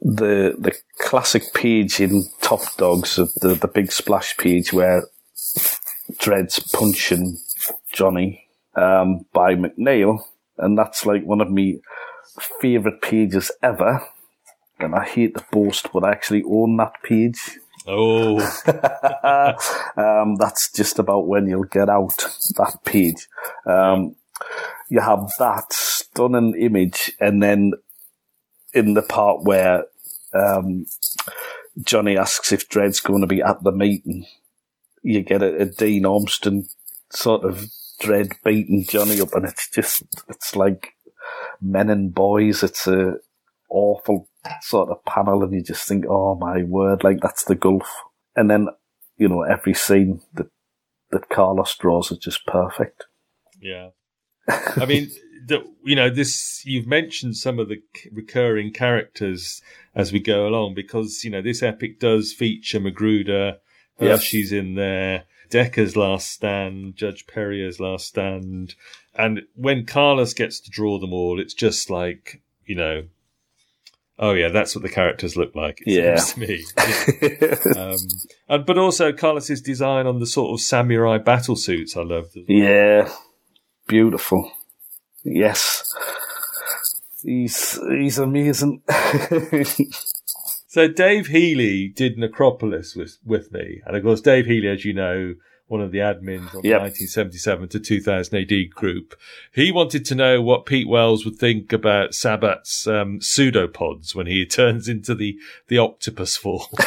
[0.00, 5.04] the the classic page in Top Dogs, the the big splash page where
[6.18, 7.38] Dredd's punching
[7.92, 10.24] Johnny um, by MacNeil,
[10.58, 11.74] and that's like one of my
[12.60, 14.06] favourite pages ever.
[14.78, 17.58] And I hate to boast, but I actually own that page.
[17.86, 18.38] Oh,
[19.96, 22.16] um, that's just about when you'll get out
[22.56, 23.28] that page.
[23.66, 24.16] Um,
[24.88, 27.72] you have that stunning image, and then
[28.72, 29.84] in the part where
[30.34, 30.86] um,
[31.82, 34.26] Johnny asks if Dredd's going to be at the meeting,
[35.02, 36.68] you get a, a Dean Ormston
[37.10, 37.66] sort of
[38.00, 40.94] Dredd beating Johnny up, and it's just it's like
[41.60, 42.62] men and boys.
[42.62, 43.16] It's a
[43.68, 44.28] awful
[44.60, 47.88] sort of panel and you just think, oh my word, like that's the gulf.
[48.34, 48.68] And then,
[49.16, 50.48] you know, every scene that,
[51.10, 53.06] that Carlos draws is just perfect.
[53.60, 53.90] Yeah.
[54.48, 55.10] I mean,
[55.46, 59.60] the, you know, this, you've mentioned some of the recurring characters
[59.94, 63.54] as we go along because, you know, this epic does feature McGruder.
[64.00, 64.16] Uh, yeah.
[64.16, 65.24] She's in there.
[65.50, 68.74] Decker's last stand, Judge Perrier's last stand.
[69.14, 73.02] And when Carlos gets to draw them all, it's just like, you know,
[74.22, 75.82] Oh yeah, that's what the characters look like.
[75.84, 76.64] yeah, to me.
[76.78, 77.56] Yeah.
[77.76, 77.96] um,
[78.48, 82.36] and but also Carlos's design on the sort of samurai battle suits, I loved.
[82.36, 82.44] Well.
[82.46, 83.12] Yeah,
[83.88, 84.52] beautiful.
[85.24, 85.92] Yes,
[87.20, 88.82] he's he's amazing.
[90.68, 94.94] so Dave Healy did Necropolis with with me, and of course Dave Healy, as you
[94.94, 95.34] know,
[95.72, 96.80] one of the admins on yep.
[96.80, 99.18] the 1977 to 2000 AD group.
[99.54, 104.44] He wanted to know what Pete Wells would think about Sabbat's um, pseudopods when he
[104.58, 105.34] turns into the,
[105.68, 106.60] the octopus form.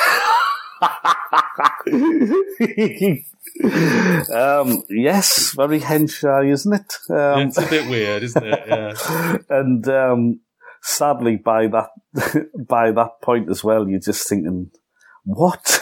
[4.32, 6.94] um, yes, very hentai, isn't it?
[7.10, 8.64] Um, it's a bit weird, isn't it?
[8.68, 9.38] Yeah.
[9.50, 10.42] and um,
[10.84, 11.90] sadly, by that
[12.68, 14.70] by that point as well, you're just thinking,
[15.24, 15.80] what?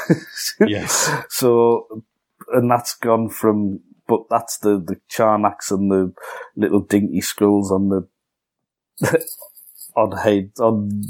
[0.66, 1.12] yes.
[1.30, 2.04] So,
[2.52, 6.14] and that's gone from, but that's the the Charnaks and the
[6.56, 8.08] little dinky skulls on the
[9.96, 11.04] on heads on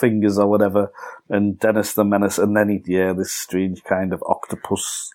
[0.00, 0.92] fingers or whatever,
[1.28, 5.10] and Dennis the Menace, and then he yeah, this strange kind of octopus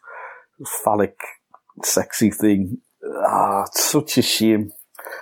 [0.83, 1.17] phallic
[1.83, 2.79] sexy thing.
[3.27, 4.71] Ah, it's such a shame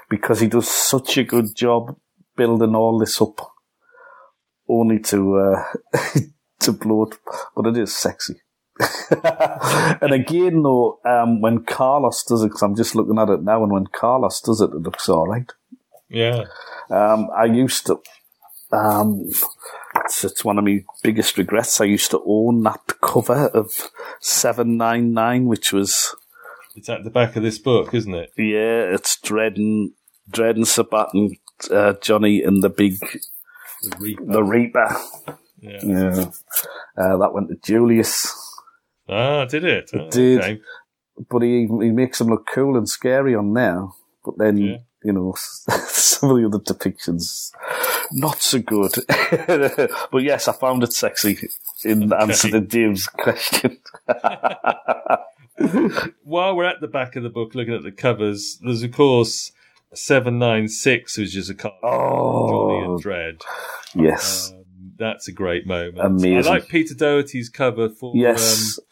[0.09, 1.95] because he does such a good job
[2.35, 3.39] building all this up,
[4.67, 5.63] only to uh,
[6.59, 7.17] to blow it.
[7.55, 8.42] But it is sexy.
[10.01, 13.63] and again, though, um, when Carlos does it, because I'm just looking at it now,
[13.63, 15.51] and when Carlos does it, it looks all right.
[16.09, 16.45] Yeah.
[16.89, 18.01] Um, I used to.
[18.71, 19.29] Um,
[19.95, 21.79] it's, it's one of my biggest regrets.
[21.79, 23.71] I used to own that cover of
[24.19, 26.15] 799, which was.
[26.75, 28.31] It's at the back of this book, isn't it?
[28.37, 29.91] Yeah, it's Dredd and,
[30.37, 31.37] and Sabbat and
[31.69, 32.97] uh, Johnny and the big.
[33.83, 34.25] The Reaper.
[34.25, 34.97] The Reaper.
[35.61, 35.79] Yeah.
[35.83, 36.25] Yeah.
[36.97, 38.42] Uh, that went to Julius.
[39.09, 39.89] Ah, did it?
[39.93, 40.39] It Oh, did.
[40.39, 40.61] okay.
[41.29, 43.87] But he, he makes him look cool and scary on there.
[44.25, 44.77] But then, Yeah.
[45.03, 47.51] you know, some of the other depictions,
[48.11, 48.93] not so good.
[50.11, 51.37] but yes, I found it sexy
[51.83, 53.77] in answer to Dave's question.
[56.23, 59.51] While we're at the back of the book looking at the covers, there's of course
[59.93, 62.49] 796, which is a card Oh.
[62.49, 63.41] Johnny and Dredd.
[63.93, 64.51] yes.
[64.51, 64.63] Um,
[64.97, 65.99] that's a great moment.
[65.99, 66.51] Amazing.
[66.51, 68.79] I like Peter Doherty's cover for yes.
[68.79, 68.85] um,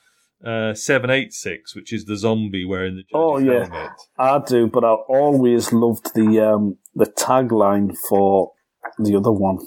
[0.46, 3.66] uh, 786, which is the zombie wearing the Oh, yeah.
[3.68, 3.92] helmet.
[4.18, 8.52] I do, but I always loved the um, the tagline for
[9.00, 9.60] the other one.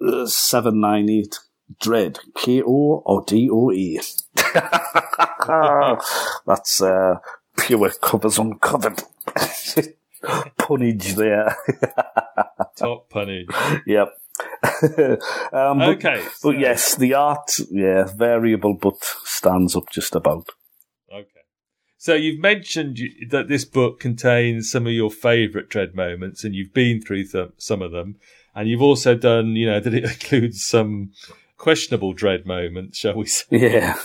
[0.00, 1.38] Uh, 798
[1.82, 2.18] Dredd.
[2.36, 3.98] K O or D O E.
[6.46, 7.16] That's uh,
[7.58, 9.02] pure covers uncovered.
[10.58, 11.56] Punnage there.
[12.76, 13.44] Top punny.
[13.86, 14.08] yep.
[15.52, 16.22] um, but, Okay.
[16.22, 20.48] so- but yes, the art, yeah, variable, but stands up just about.
[21.12, 21.28] Okay.
[21.98, 22.98] So you've mentioned
[23.30, 27.50] that this book contains some of your favourite Dredd moments, and you've been through th-
[27.58, 28.16] some of them,
[28.54, 31.12] and you've also done, you know, that it includes some
[31.56, 33.96] questionable Dredd moments, shall we say, Yeah.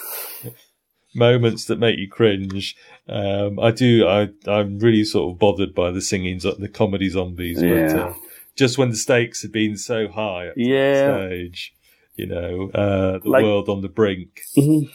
[1.16, 2.76] moments that make you cringe.
[3.10, 4.08] Um, I do.
[4.08, 7.60] I I'm really sort of bothered by the singing, the comedy zombies.
[7.60, 8.06] But, Yeah.
[8.08, 8.14] uh,
[8.58, 11.12] just when the stakes had been so high at Yeah.
[11.12, 11.74] the stage,
[12.16, 14.42] you know, uh, the Like- world on the brink.
[14.58, 14.90] Mhm.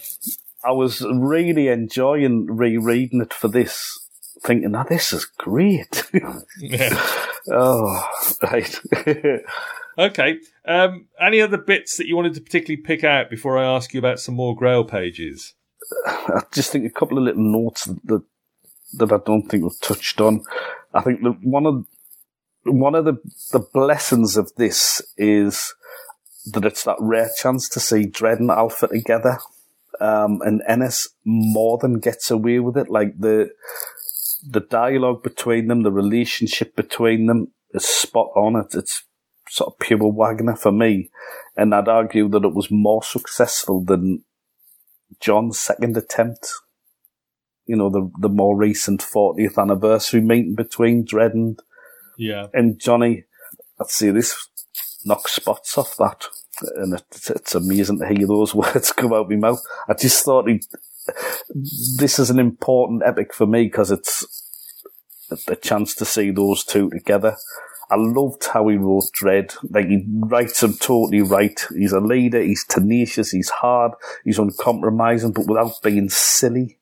[0.64, 3.98] I was really enjoying rereading it for this,
[4.44, 6.02] thinking, "Oh, this is great."
[6.58, 6.90] Yeah.
[7.52, 8.08] oh,
[8.42, 8.80] right.
[9.98, 10.36] Okay.
[10.68, 13.98] Um, any other bits that you wanted to particularly pick out before I ask you
[13.98, 15.54] about some more Grail pages?
[16.06, 18.22] I just think a couple of little notes that
[18.98, 20.42] that I don't think we've touched on.
[20.92, 21.86] I think that one of
[22.66, 23.18] one of the
[23.52, 25.74] the blessings of this is
[26.46, 29.38] that it's that rare chance to see Dredd and Alpha together.
[29.98, 32.90] Um, and Ennis more than gets away with it.
[32.90, 33.50] Like the
[34.48, 38.56] the dialogue between them, the relationship between them is spot on.
[38.56, 39.04] It's, it's
[39.48, 41.10] sort of pure Wagner for me.
[41.56, 44.24] And I'd argue that it was more successful than
[45.20, 46.52] John's second attempt.
[47.64, 51.58] You know, the the more recent 40th anniversary meeting between Dredd and,
[52.16, 52.46] Yeah.
[52.52, 53.24] and Johnny.
[53.78, 54.34] I'd say this
[55.04, 56.26] knocks spots off that.
[56.76, 59.60] And it's, it's amazing to hear those words come out of my mouth.
[59.88, 60.60] I just thought he,
[61.98, 64.24] this is an important epic for me because it's
[65.48, 67.36] a chance to see those two together.
[67.88, 69.56] I loved how he wrote Dredd.
[69.70, 71.60] Like he writes him totally right.
[71.76, 72.40] He's a leader.
[72.40, 73.30] He's tenacious.
[73.30, 73.92] He's hard.
[74.24, 76.78] He's uncompromising, but without being silly.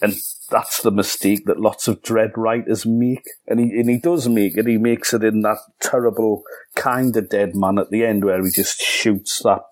[0.00, 0.14] And
[0.50, 3.24] that's the mistake that lots of Dredd writers make.
[3.46, 4.66] And he and he does make it.
[4.66, 6.42] He makes it in that terrible
[6.74, 9.62] kind of dead man at the end where he just shoots that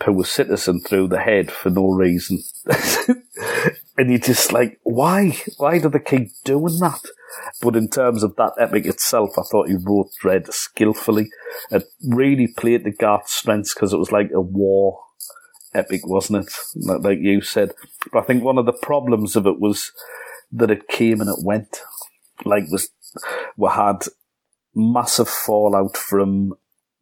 [0.00, 2.42] poor citizen through the head for no reason.
[3.98, 5.36] and you're just like, why?
[5.58, 7.02] Why do they keep doing that?
[7.60, 11.30] But in terms of that epic itself, I thought he wrote Dredd skillfully.
[11.70, 15.00] It really played the Garth's strengths because it was like a war
[15.74, 16.52] epic, wasn't it?
[16.76, 17.72] Like you said.
[18.12, 19.92] But I think one of the problems of it was
[20.52, 21.80] that it came and it went.
[22.44, 22.90] Like was
[23.56, 24.04] we had
[24.74, 26.54] massive fallout from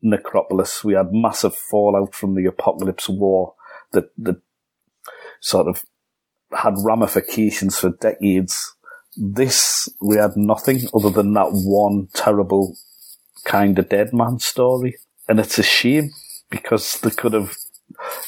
[0.02, 0.84] Necropolis.
[0.84, 3.54] We had massive fallout from the Apocalypse War
[3.92, 4.40] that that
[5.40, 5.84] sort of
[6.52, 8.74] had ramifications for decades.
[9.16, 12.76] This we had nothing other than that one terrible
[13.44, 14.96] kind of dead man story,
[15.28, 16.10] and it's a shame
[16.50, 17.56] because they could have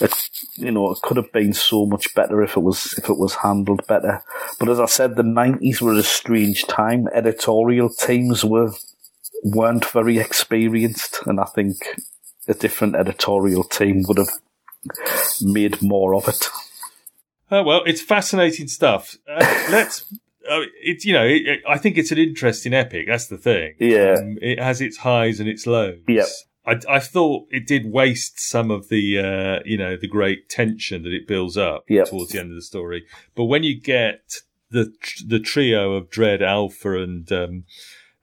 [0.01, 0.15] it,
[0.57, 3.37] you know, it could have been so much better if it was if it was
[3.37, 4.23] handled better.
[4.59, 7.09] But as I said, the nineties were a strange time.
[7.15, 8.73] Editorial teams were
[9.43, 11.77] weren't very experienced, and I think
[12.49, 14.31] a different editorial team would have
[15.43, 16.49] made more of it.
[17.51, 19.17] Oh well, it's fascinating stuff.
[19.29, 19.39] Uh,
[19.71, 20.05] let's.
[20.51, 23.07] Uh, it's you know, it, it, I think it's an interesting epic.
[23.07, 23.75] That's the thing.
[23.79, 25.99] Yeah, um, it has its highs and its lows.
[26.09, 26.25] Yeah.
[26.67, 31.03] I, I thought it did waste some of the, uh, you know, the great tension
[31.05, 32.09] that it builds up Yep.
[32.11, 33.05] towards the end of the story.
[33.35, 34.35] But when you get
[34.71, 34.93] the
[35.27, 37.65] the trio of Dredd, Alpha, and um,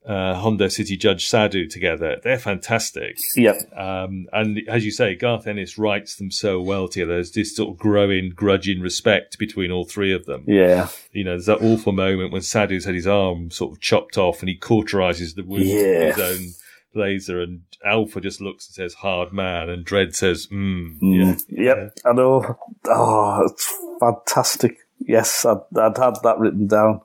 [0.06, 3.18] uh, Hondo City Judge Sadu together, they're fantastic.
[3.36, 7.16] yeah, Um, and as you say, Garth Ennis writes them so well together.
[7.16, 10.46] There's this sort of growing, grudging respect between all three of them.
[10.48, 14.18] yeah, You know, there's that awful moment when Sadu's had his arm sort of chopped
[14.18, 16.06] off and he cauterizes the wound Yeah.
[16.08, 16.48] with his own
[16.96, 19.70] laser and Alpha just looks and says, hard man.
[19.70, 21.66] And Dredd says, mm, Mm, yeah.
[21.76, 21.98] yep.
[22.06, 22.58] I know.
[22.86, 24.78] Oh, it's fantastic.
[25.00, 27.02] Yes, I'd, I'd had that written down.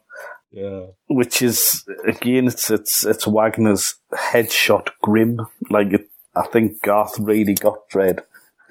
[0.54, 0.88] Yeah.
[1.08, 5.40] which is again it's it's it's Wagner's headshot grim.
[5.70, 8.20] Like it, I think Garth really got Dredd.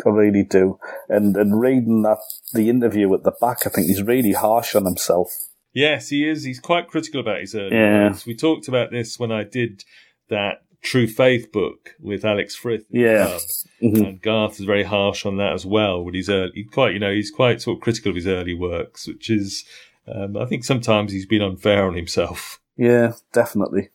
[0.05, 0.78] I really do.
[1.09, 2.20] And and reading that
[2.53, 5.32] the interview at the back, I think he's really harsh on himself.
[5.74, 6.43] Yes, he is.
[6.43, 8.09] He's quite critical about his early Yeah.
[8.09, 8.28] works.
[8.28, 9.84] We talked about this when I did
[10.30, 12.86] that True Faith book with Alex Frith.
[12.89, 13.25] Yeah.
[13.27, 13.41] club.
[13.84, 14.07] Mhm.
[14.07, 16.03] And Garth is very harsh on that as well.
[16.03, 19.07] With his early, quite, you know, he's quite sort of critical of his early works,
[19.07, 19.63] which is,
[20.07, 22.59] um, I think sometimes he's been unfair on himself.
[22.77, 23.89] Yeah, definitely.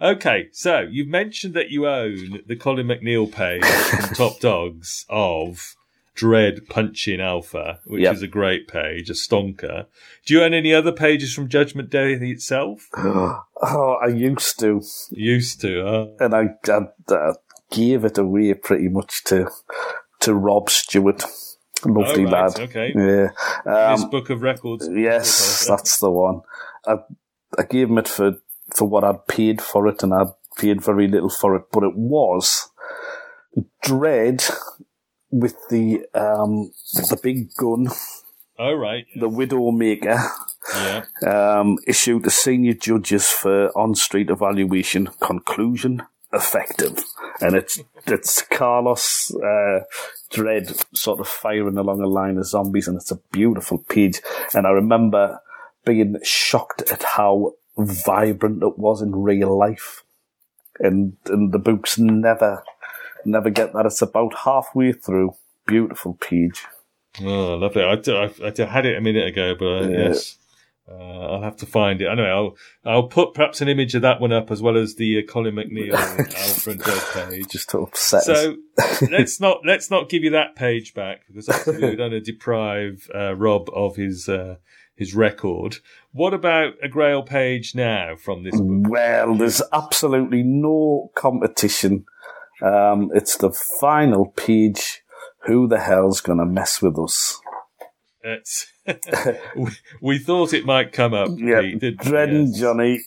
[0.00, 5.76] Okay, so you've mentioned that you own the Colin MacNeil page from Top Dogs of
[6.16, 8.14] Dredd Punching Alpha, which Yep.
[8.14, 9.86] is a great page, a stonker.
[10.26, 12.88] Do you own any other pages from Judgment Day itself?
[13.64, 14.82] Oh, I used to,
[15.12, 15.80] Used to.
[15.86, 16.16] Oh.
[16.18, 16.80] and I, I,
[17.14, 17.32] I
[17.70, 19.48] gave it away pretty much to
[20.18, 21.22] to Rob Stewart.
[21.84, 22.60] Lovely Oh, right, lad.
[22.60, 22.92] okay.
[22.96, 23.28] Yeah.
[23.72, 24.88] Um, book of records.
[24.92, 26.40] Yes, that's the one.
[26.86, 26.96] I
[27.56, 28.38] I gave him it for
[28.74, 31.94] for what I'd paid for it, and I'd paid very little for it, but it
[31.94, 32.68] was
[33.84, 34.50] Dredd
[35.32, 37.88] with the um the big gun,
[38.58, 39.06] Oh, right.
[39.16, 40.20] the Widowmaker,
[40.76, 41.04] Yeah.
[41.26, 46.02] um, issued to senior judges for on street evaluation conclusion
[46.32, 47.02] effective,
[47.40, 49.80] and it's it's Carlos uh,
[50.30, 54.20] Dredd sort of firing along a line of zombies, and it's a beautiful page.
[54.54, 55.40] And I remember
[55.84, 60.04] being shocked at how vibrant it was in real life,
[60.78, 62.62] and and the books never
[63.26, 63.86] never get that.
[63.86, 65.34] It's about halfway through.
[65.66, 66.64] Beautiful page.
[67.20, 67.82] Oh, lovely.
[67.84, 67.96] I
[68.64, 69.98] had it a minute ago, but uh, Yeah.
[70.08, 70.36] yes.
[70.90, 72.06] Uh, I'll have to find it.
[72.08, 75.18] Anyway, I'll I'll put perhaps an image of that one up as well as the
[75.18, 77.46] uh, Colin MacNeil Alfred Dredd page.
[77.48, 78.24] Just to upset.
[78.24, 78.56] So
[79.10, 82.32] let's not let's not give you that page back because obviously we don't want to
[82.32, 84.56] deprive uh, Rob of his uh,
[84.96, 85.76] his record.
[86.10, 88.90] What about a Grail page now from this book?
[88.90, 92.06] Well, there's absolutely no competition.
[92.62, 95.02] Um, it's the final page.
[95.46, 97.40] Who the hell's going to mess with us?
[99.56, 101.30] We, we thought it might come up.
[101.36, 102.58] Yeah, Pete, and Yes.
[102.58, 103.00] Johnny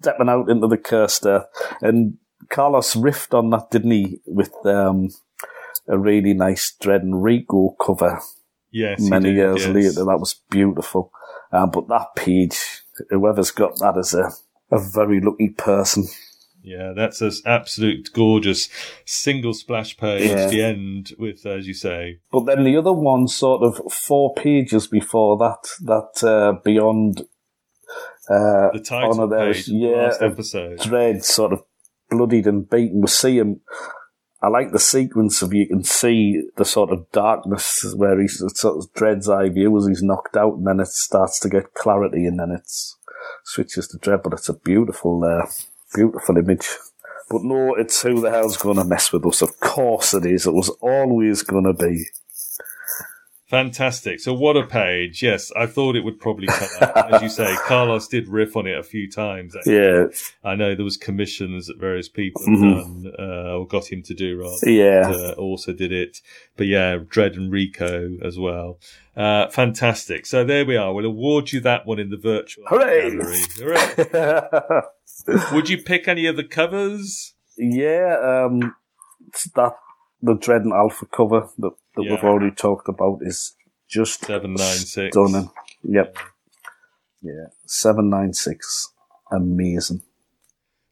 [0.00, 1.46] stepping out into the cursed earth.
[1.80, 5.10] And Carlos riffed on that, didn't he, with um,
[5.88, 8.20] a really nice Dredd and Rico cover
[8.70, 9.74] Yes, many did, years yes.
[9.74, 10.04] later.
[10.04, 11.10] That was beautiful.
[11.52, 14.30] Um, but that page, whoever's got that is a,
[14.70, 16.06] a very lucky person.
[16.66, 18.68] Yeah, that's an absolute gorgeous
[19.04, 20.28] single splash page.
[20.28, 20.48] Yeah.
[20.48, 24.88] The end with, as you say, But then the other one, sort of four pages
[24.88, 27.20] before that, that uh, beyond
[28.28, 30.78] uh, the title page, is- of the yeah, last episode.
[30.80, 31.62] Dredd, sort of
[32.10, 33.00] bloodied and beaten.
[33.00, 33.60] We see him.
[34.42, 38.76] I like the sequence of you can see the sort of darkness where he's sort
[38.78, 42.26] of Dredd's eye view as he's knocked out, and then it starts to get clarity,
[42.26, 42.98] and then it's
[43.44, 44.24] switches to Dredd.
[44.24, 45.46] But it's a beautiful, uh,
[45.96, 46.68] beautiful image.
[47.28, 49.42] But no, it's who the hell's going to mess with us?
[49.42, 50.46] Of course it is.
[50.46, 52.04] It was always going to be.
[53.48, 54.18] Fantastic.
[54.18, 55.22] So what a page.
[55.22, 57.14] Yes, I thought it would probably come out.
[57.14, 59.54] As you say, Carlos did riff on it a few times.
[59.54, 59.74] actually.
[59.76, 60.04] Yeah,
[60.42, 62.60] I know there was commissions that various people Mhm.
[63.04, 64.68] done, uh, or got him to do rather.
[64.68, 65.08] yeah.
[65.14, 66.20] uh, also did it.
[66.56, 68.80] But yeah, Dredd and Rico as well.
[69.16, 70.26] Uh, fantastic.
[70.26, 70.92] So there we are.
[70.92, 73.10] We'll award you that one in the virtual Hooray!
[73.12, 73.40] gallery.
[73.58, 74.82] Hooray.
[75.52, 77.34] Would you pick any of the covers?
[77.58, 78.74] yeah, um,
[79.54, 79.72] that
[80.22, 83.54] the Dredd and Alpha cover that, that we've already talked about is
[83.88, 85.14] just 796.
[85.14, 85.50] stunning.
[85.82, 86.18] Yep.
[87.22, 88.92] Yeah, seven nine six,
[89.32, 90.02] amazing.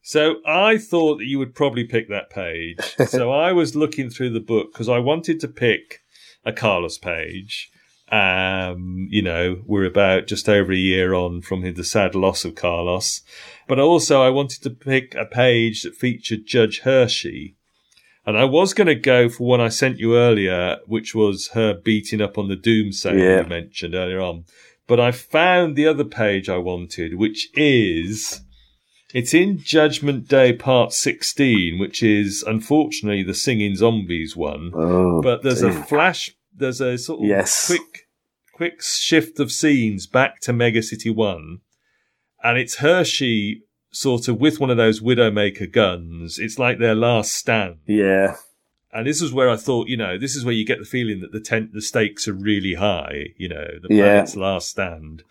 [0.01, 2.77] So I thought that you would probably pick that page.
[3.07, 6.01] so I was looking through the book because I wanted to pick
[6.43, 7.71] a Carlos page.
[8.11, 12.55] Um, you know, we're about just over a year on from the sad loss of
[12.55, 13.21] Carlos.
[13.67, 17.55] But also I wanted to pick a page that featured Judge Hershey.
[18.27, 21.73] And I was going to go for one I sent you earlier, which was her
[21.73, 23.43] beating up on the doomsayer Yeah.
[23.43, 24.45] you mentioned earlier on.
[24.87, 28.41] But I found the other page I wanted, which is,
[29.13, 35.41] it's in Judgment Day Part 16, which is unfortunately the Singing Zombies one Oh, but
[35.43, 37.67] there's a flash there's a sort of Yes.
[37.67, 38.07] quick
[38.53, 41.59] quick shift of scenes back to mega city 1
[42.43, 46.37] and it's hershey sort of with one of those widowmaker guns.
[46.39, 47.77] It's like their last stand.
[47.87, 48.35] Yeah,
[48.93, 51.19] and this is where i thought you know this is where you get the feeling
[51.21, 54.03] that the tent the stakes are really high you know the Yeah.
[54.03, 55.23] planet's last stand.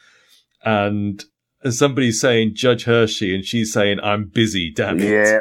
[0.64, 1.24] And
[1.70, 5.10] somebody's saying judge hershey and she's saying i'm busy damn it.
[5.10, 5.40] Yeah,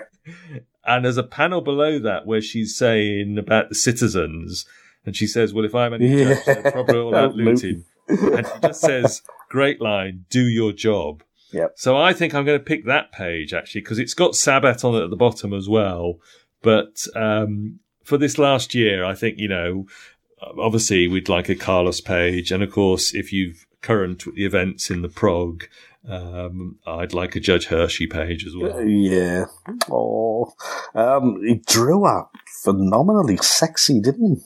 [0.85, 4.65] and there's a panel below that where she's saying about the citizens,
[5.05, 6.33] and she says, "Well, if I'm any Yeah.
[6.35, 11.23] judge, they're probably all out looting." and she just says, "Great line, do your job."
[11.51, 11.73] Yep.
[11.75, 14.95] So I think I'm going to pick that page actually because it's got Sabbat on
[14.95, 16.15] it at the bottom as well.
[16.61, 19.85] But um, for this last year, I think you know,
[20.59, 24.89] obviously we'd like a Carlos page, and of course, if you've current with the events
[24.89, 25.65] in the prog.
[26.09, 28.83] Um, I'd like a Judge Hershey page as well.
[28.85, 29.45] yeah.
[29.89, 30.51] Oh,
[30.95, 32.31] um, he drew up
[32.61, 34.41] phenomenally sexy, didn't he?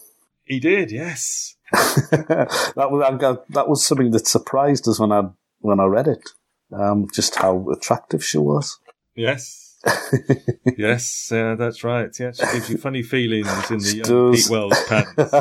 [0.47, 1.55] He did, yes.
[1.73, 5.23] that was I that was something that surprised us when I
[5.59, 6.29] when I read it.
[6.71, 8.79] Um, just how attractive she was.
[9.15, 9.77] Yes.
[10.77, 12.09] yes, uh, that's right.
[12.19, 14.43] Yeah, she gives you funny feelings in the She young does.
[14.43, 15.33] Pete Wells pants.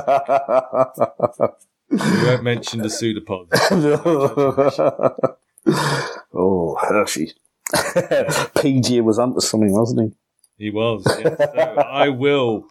[1.89, 3.47] You won't mention the pseudopod.
[6.35, 7.33] oh, Hershey.
[8.61, 10.12] PG was onto something, wasn't
[10.59, 10.65] he?
[10.65, 11.05] He was.
[11.07, 11.39] Yes.
[11.39, 12.66] So I will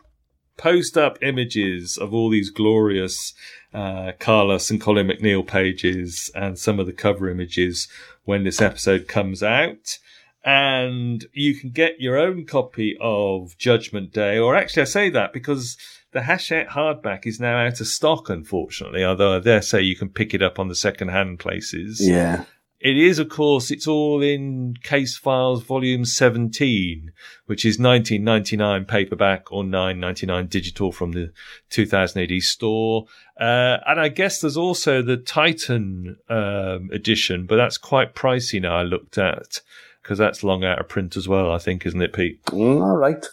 [0.57, 3.33] post up images of all these glorious
[3.73, 7.87] uh, Carlos and Colin MacNeil pages and some of the cover images
[8.23, 9.97] when this episode comes out.
[10.43, 15.33] And you can get your own copy of Judgment Day, or actually, I say that
[15.33, 15.75] because
[16.11, 19.03] the Hachette hardback is now out of stock, unfortunately.
[19.03, 21.99] Although I dare say you can pick it up on the second-hand places.
[21.99, 22.45] Yeah.
[22.85, 27.11] It is, of course, it's all in Case Files Volume 17,
[27.47, 31.33] which is 1999 paperback or 9.99 digital from the
[31.71, 33.05] 2000 AD store.
[33.41, 38.77] Uh, and I guess there's also the Titan um, edition, but that's quite pricey now.
[38.77, 39.61] I looked at
[40.03, 41.51] because that's long out of print as well.
[41.51, 42.39] I think, isn't it, Pete?
[42.53, 43.25] All right.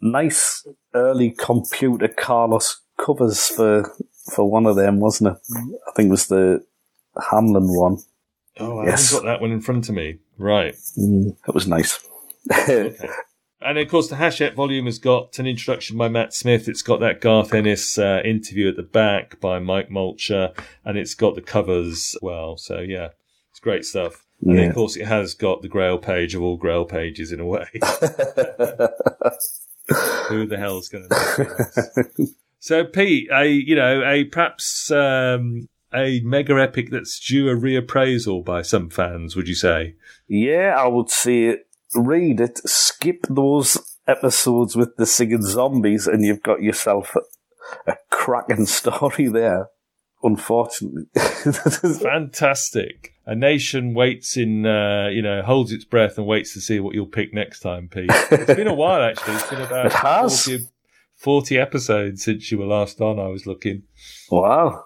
[0.00, 3.94] Nice early computer Carlos covers for
[4.32, 5.42] for one of them, wasn't it?
[5.86, 6.64] I think it was the
[7.18, 7.98] Hamlyn one.
[8.58, 9.10] Oh, I Yes.
[9.10, 10.18] haven't got that one in front of me.
[10.36, 10.74] Right.
[10.98, 11.98] Mm, it was nice.
[13.60, 16.68] And of course, the Hachette volume has got an introduction by Matt Smith.
[16.68, 21.14] It's got that Garth Ennis uh, interview at the back by Mike Molcher, and it's
[21.14, 22.56] got the covers as well.
[22.56, 23.08] So yeah,
[23.50, 24.24] it's great stuff.
[24.42, 27.46] And of course, it has got the Grail page of all Grail pages in a
[27.46, 27.66] way.
[30.28, 32.28] Who the hell's going to?
[32.60, 38.44] So Pete, a you know a perhaps um, a mega epic that's due a reappraisal
[38.44, 39.36] by some fans.
[39.36, 39.94] Would you say?
[40.28, 41.58] yeah, I would say
[41.94, 47.16] read it, skip those episodes with the singing zombies, and you've got yourself
[47.86, 49.68] a, a cracking story there.
[50.22, 51.04] Unfortunately,
[52.02, 53.14] Fantastic.
[53.24, 56.94] A nation waits in, uh, you know, holds its breath and waits to see what
[56.94, 58.10] you'll pick next time, Pete.
[58.30, 59.34] It's been a while, actually.
[59.34, 60.44] It's been about It has.
[60.44, 60.64] 40,
[61.16, 63.82] 40 episodes since you were last on, I was looking.
[64.30, 64.84] wow.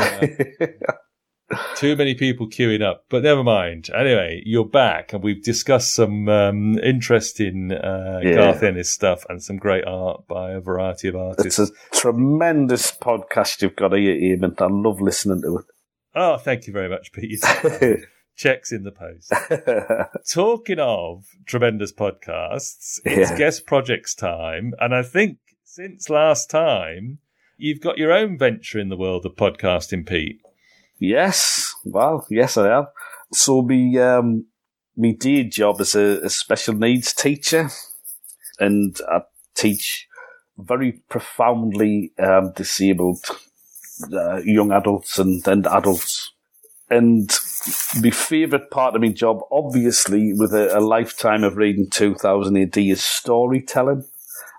[1.74, 3.90] Too many people queuing up, but never mind.
[3.92, 8.34] Anyway, you're back and we've discussed some um, interesting uh, Yeah.
[8.34, 11.58] Garth Ennis stuff and some great art by a variety of artists.
[11.58, 14.60] It's a tremendous podcast you've got here, Eamon.
[14.62, 15.64] I love listening to it.
[16.14, 17.42] Oh, thank you very much, Pete.
[18.36, 19.32] Checks in the post.
[20.32, 23.36] Talking of tremendous podcasts, it's Yeah.
[23.36, 24.72] guest projects time.
[24.78, 27.18] And I think since last time,
[27.60, 30.40] you've got your own venture in the world of podcasting, Pete.
[30.98, 32.86] yes, well, yes, I have.
[33.32, 34.46] So, me, um,
[35.18, 37.70] day job is a, a special needs teacher,
[38.58, 39.20] and I
[39.54, 40.08] teach
[40.58, 43.24] very profoundly um, disabled
[44.12, 46.32] uh, young adults and, and adults.
[46.88, 47.30] And
[48.02, 52.76] my favourite part of my job, obviously, with a, a lifetime of reading 2000 AD,
[52.78, 54.04] is storytelling.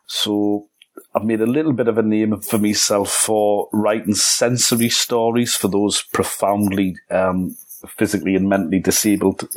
[0.08, 0.70] So
[1.14, 5.68] I've made a little bit of a name for myself for writing sensory stories for
[5.68, 7.56] those profoundly um,
[7.98, 9.48] physically and mentally disabled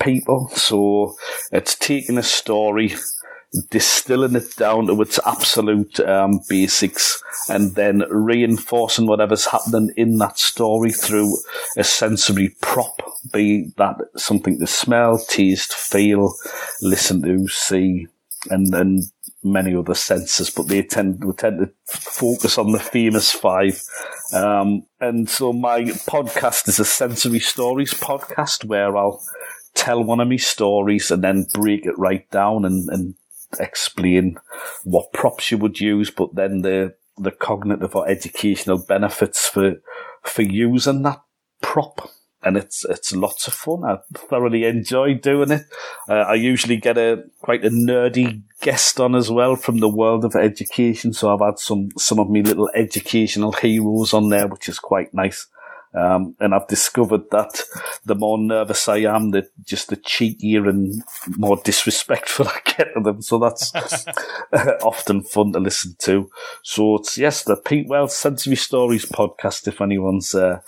[0.00, 0.48] people.
[0.54, 1.16] So
[1.52, 2.94] it's taking a story
[3.70, 10.38] distilling it down to its absolute um, basics and then reinforcing whatever's happening in that
[10.38, 11.36] story through
[11.76, 13.00] a sensory prop,
[13.32, 16.34] be that something to smell, taste, feel,
[16.82, 18.08] listen to, see,
[18.50, 19.02] and, and
[19.42, 23.82] many other senses, but they tend we tend to focus on the famous five.
[24.32, 29.22] Um, and so my podcast is a sensory stories podcast where I'll
[29.74, 33.14] tell one of my stories and then break it right down and, and
[33.60, 34.38] explain
[34.84, 39.76] what props you would use, but then the the cognitive or educational benefits for
[40.22, 41.22] for using that
[41.62, 42.10] prop
[42.46, 43.84] and it's it's lots of fun.
[43.84, 45.64] I thoroughly enjoy doing it.
[46.08, 50.24] Uh, I usually get a quite a nerdy guest on as well from the world
[50.24, 54.68] of education, so I've had some some of my little educational heroes on there, which
[54.68, 55.48] is quite nice.
[55.94, 57.62] Um, and I've discovered that
[58.04, 61.02] the more nervous I am, the just the cheekier and
[61.38, 63.22] more disrespectful I get to them.
[63.22, 63.72] So that's
[64.82, 66.30] often fun to listen to.
[66.62, 69.66] So it's yes, the Pete Wells Sensory Stories podcast.
[69.66, 70.60] If anyone's uh,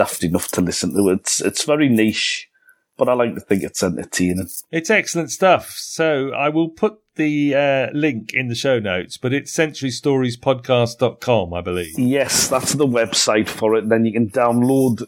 [0.00, 2.48] daft enough to listen to it's it's very niche,
[2.96, 4.48] but I like to think it's entertaining.
[4.70, 5.72] It's excellent stuff.
[5.72, 11.60] So I will put the uh, link in the show notes, but it's sensorystoriespodcast.com, I
[11.60, 11.98] believe.
[11.98, 13.90] Yes, that's the website for it.
[13.90, 15.04] Then you can download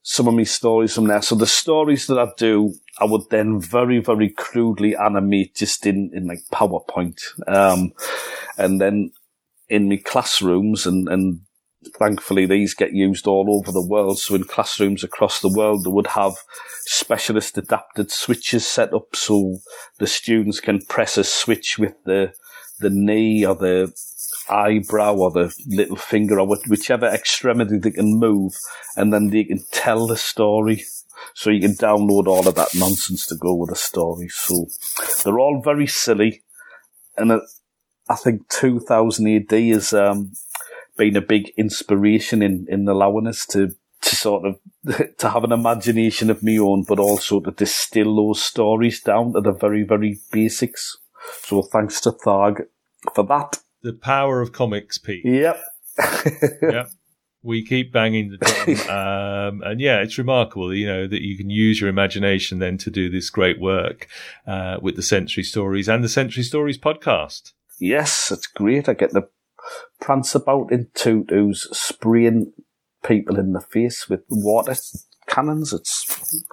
[0.00, 1.20] some of my stories from there.
[1.20, 6.12] So the stories that I do, I would then very, very crudely animate just in,
[6.14, 7.20] in like PowerPoint.
[7.46, 7.92] Um,
[8.56, 9.12] and then
[9.68, 11.40] in my classrooms and, and
[11.98, 14.18] thankfully these get used all over the world.
[14.18, 16.34] So in classrooms across the world, they would have
[16.86, 19.58] specialist adapted switches set up so
[19.98, 22.32] the students can press a switch with the,
[22.80, 23.92] the knee or the
[24.48, 28.52] eyebrow or the little finger or whichever extremity they can move
[28.96, 30.84] and then they can tell the story.
[31.34, 34.28] So you can download all of that nonsense to go with the story.
[34.28, 34.66] So
[35.24, 36.42] they're all very silly.
[37.16, 37.40] And
[38.08, 40.32] I think 2000 AD is, um,
[40.96, 44.58] been a big inspiration in, in allowing us to, to sort of,
[45.18, 49.40] to have an imagination of my own, but also to distill those stories down to
[49.40, 50.96] the very, very basics.
[51.42, 52.66] So thanks to Tharg
[53.14, 53.58] for that.
[53.82, 55.24] The power of comics, Pete.
[55.24, 55.60] Yep.
[56.62, 56.88] yep.
[57.42, 58.88] We keep banging the drum.
[58.88, 62.90] um, and yeah, it's remarkable, you know, that you can use your imagination then to
[62.90, 64.08] do this great work,
[64.46, 67.52] uh, with the Sensory Stories and the Sensory Stories podcast.
[67.78, 68.88] Yes, it's great.
[68.88, 69.28] I get the
[70.00, 72.52] prance about in tutus, spraying
[73.04, 74.74] people in the face with water
[75.28, 75.72] cannons.
[75.72, 76.44] It's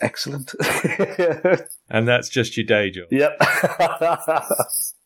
[0.00, 0.54] excellent.
[1.90, 3.08] and that's just your day job.
[3.10, 3.40] Yep.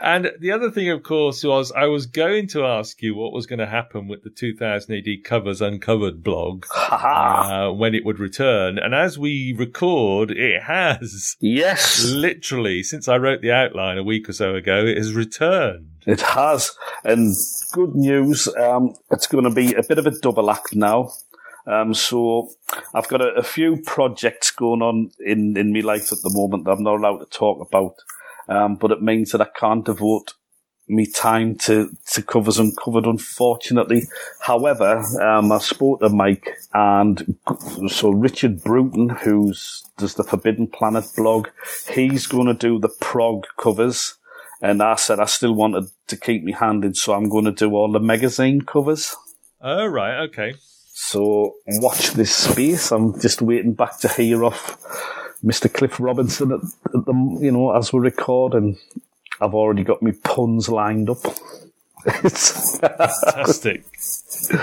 [0.00, 3.46] and the other thing, of course, was I was going to ask you what was
[3.46, 8.78] going to happen with the 2000 AD Covers Uncovered blog uh, when it would return.
[8.78, 11.36] And as we record, it has.
[11.40, 12.04] Yes.
[12.04, 15.88] Literally, since I wrote the outline a week or so ago, it has returned.
[16.06, 16.72] It has.
[17.04, 17.34] And
[17.72, 21.10] good news, um, it's going to be a bit of a double act now.
[21.66, 22.50] Um, so
[22.92, 26.64] I've got a, a, few projects going on in, in my life at the moment
[26.64, 27.94] that I'm not allowed to talk about.
[28.48, 30.34] Um, but it means that I can't devote
[30.88, 34.02] me time to, to covers uncovered, unfortunately.
[34.40, 37.36] However, um, I spoke to Mike and
[37.88, 41.48] so Richard Bruton, who's does the Forbidden Planet blog,
[41.88, 44.16] he's going to do the prog covers.
[44.60, 47.52] And I said I still wanted to keep me hand in, so I'm going to
[47.52, 49.16] do all the magazine covers.
[49.60, 50.54] Oh, right, okay.
[50.94, 52.92] So watch this space.
[52.92, 54.76] I'm just waiting back to hear off
[55.44, 55.72] Mr.
[55.72, 56.60] Cliff Robinson at,
[56.94, 58.76] at the, you know, as we record, and
[59.40, 61.18] I've already got my puns lined up.
[62.06, 63.84] it's Fantastic.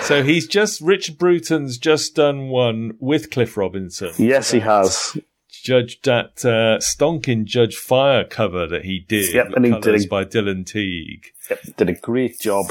[0.01, 4.11] so he's just Richard Bruton's just done one with Cliff Robinson.
[4.17, 5.17] Yes, he has.
[5.49, 9.33] Judge that uh, stonking Judge Fire cover that he did.
[9.33, 11.27] Yep, and he did a, by Dylan Teague.
[11.49, 12.65] Yep, did a great job.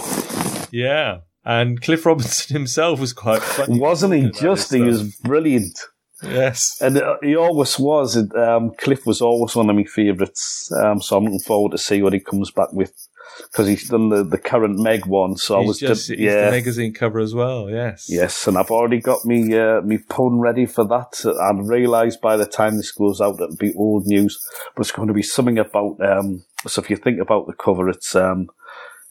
[0.70, 4.30] Yeah, and Cliff Robinson himself was quite funny, wasn't he?
[4.30, 5.78] Just he was brilliant.
[6.22, 8.16] Yes, and uh, he always was.
[8.34, 10.70] Um, Cliff was always one of my favourites.
[10.82, 12.92] Um, so I'm looking forward to see what he comes back with
[13.42, 15.36] because he's done the, the current Meg one.
[15.36, 17.70] So he's I was just did, yeah, the magazine cover as well.
[17.70, 21.24] Yes, yes, and I've already got me uh, me pun ready for that.
[21.24, 24.38] I realised by the time this goes out it'll be old news,
[24.74, 26.00] but it's going to be something about.
[26.00, 28.48] Um, so if you think about the cover, it's um,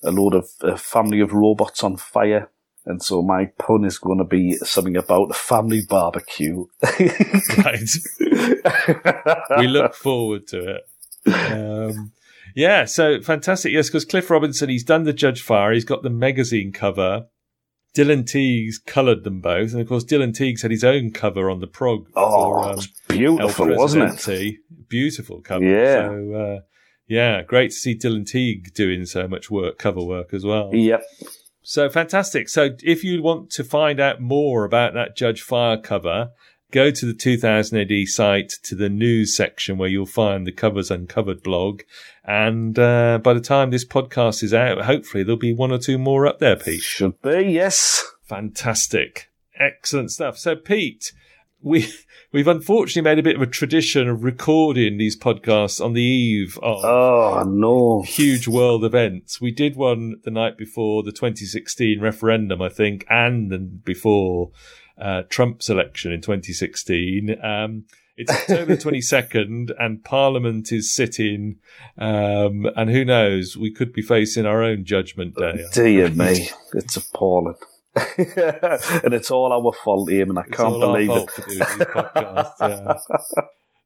[0.04, 2.50] a load of a family of robots on fire.
[2.88, 6.66] And so my pun is going to be something about a family barbecue.
[7.58, 7.90] right.
[9.58, 11.32] we look forward to it.
[11.52, 12.14] Um,
[12.56, 13.74] yeah, so fantastic.
[13.74, 15.74] Yes, because Cliff Robinson, he's done the Judge Fire.
[15.74, 17.28] He's got the magazine cover.
[17.96, 21.60] Dylan Teagues coloured them both, and of course, Dylan Teagues had his own cover on
[21.60, 22.08] the prog.
[22.16, 24.56] Oh, for, um, beautiful, wasn't it?
[24.88, 25.66] Beautiful cover.
[25.66, 26.08] Yeah.
[26.08, 26.62] So, uh,
[27.08, 30.74] Yeah, great to see Dylan Teague doing so much work, cover work as well.
[30.74, 31.04] Yep.
[31.68, 32.48] So fantastic.
[32.48, 36.30] So if you want to find out more about that Judge Fire cover,
[36.72, 40.90] go to the 2000 AD site to the news section where you'll find the Covers
[40.90, 41.82] Uncovered blog.
[42.24, 45.98] And uh, by the time this podcast is out, hopefully there'll be one or two
[45.98, 46.80] more up there, Pete.
[46.80, 48.02] Should be, yes.
[48.24, 49.30] Fantastic.
[49.60, 50.38] Excellent stuff.
[50.38, 51.12] So, Pete,
[51.62, 51.92] we
[52.32, 56.58] we've unfortunately made a bit of a tradition of recording these podcasts on the eve
[56.62, 58.02] of Oh, no.
[58.04, 59.42] huge world events.
[59.42, 64.52] We did one the night before the 2016 referendum, I think, and then before
[65.00, 67.36] uh, Trump's election in 2016.
[67.44, 67.86] Um,
[68.20, 71.58] it's October 22nd and Parliament is sitting.
[72.00, 75.66] Um, and who knows, we could be facing our own judgment day.
[75.74, 76.50] Dear me.
[76.74, 77.54] It's appalling.
[79.04, 81.32] and it's all our fault, Ian, and I It's can't believe it.
[81.32, 81.60] for doing
[82.62, 82.94] yeah.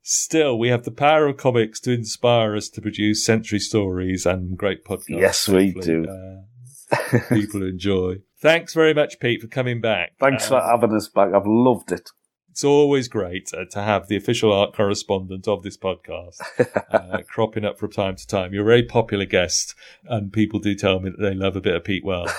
[0.04, 4.58] Still, we have the power of comics to inspire us to produce sensory stories and
[4.58, 5.10] great podcasts.
[5.10, 6.06] Yes, we do.
[6.08, 8.16] uh, people enjoy.
[8.42, 10.14] Thanks very much, Pete, for coming back.
[10.20, 11.30] Thanks Um, for having us back.
[11.36, 12.10] I've loved it.
[12.52, 16.42] It's always great uh, to have the official art correspondent of this podcast
[16.92, 18.54] uh, cropping up from time to time.
[18.54, 19.74] You're a very popular guest,
[20.04, 22.30] and people do tell me that they love a bit of Pete Wells.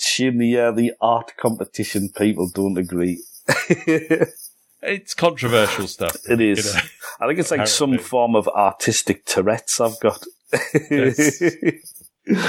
[0.00, 3.22] Shame the, uh, the art competition people don't agree.
[4.82, 6.14] It's controversial stuff.
[6.28, 6.64] It is.
[6.64, 6.78] You know.
[7.18, 10.22] I think it's like some form of artistic Tourette's I've got.
[10.90, 11.42] Yes.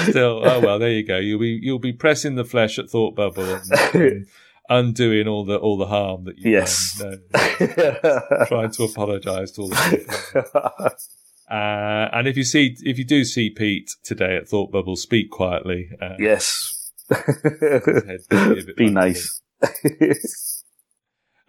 [0.08, 1.18] Still, oh well, there you go.
[1.18, 3.62] You'll be you'll be pressing the flesh at Thought Bubble and,
[3.94, 4.26] and
[4.68, 6.98] undoing all the all the harm that you've Yes.
[6.98, 7.20] done.
[8.48, 10.90] Trying to apologise to all the people.
[11.50, 15.30] Uh, and if you see if you do see Pete today at Thought Bubble, speak
[15.30, 15.88] quietly.
[16.02, 16.92] Uh, yes.
[18.76, 19.40] be nice.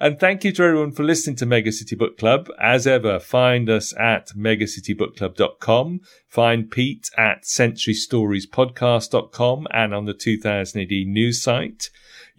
[0.01, 2.49] And thank you to everyone for listening to Mega City Book Club.
[2.57, 5.99] As ever, find us at megacitybookclub.com.
[6.25, 11.89] Find Pete at sensorystoriespodcast.com and on the 2000 AD news site.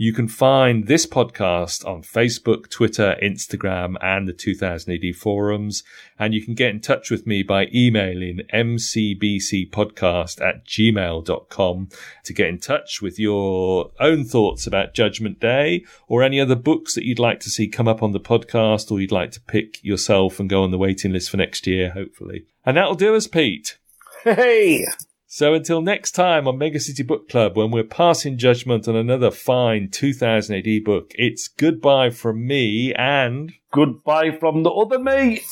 [0.02, 5.82] You can find this podcast on Facebook, Twitter, Instagram, and the 2000 AD forums.
[6.18, 11.88] And you can get in touch with me by emailing mcbcpodcast at gmail.com
[12.24, 16.94] to get in touch with your own thoughts about Judgment Day or any other books
[16.94, 19.84] that you'd like to see come up on the podcast or you'd like to pick
[19.84, 22.46] yourself and go on the waiting list for next year, hopefully.
[22.64, 23.76] And that'll do us, Pete.
[24.24, 24.86] Hey!
[25.32, 29.30] So until next time on Mega City Book Club, when we're passing judgment on another
[29.30, 35.44] fine 2000 AD book, it's goodbye from me and Goodbye from the other me.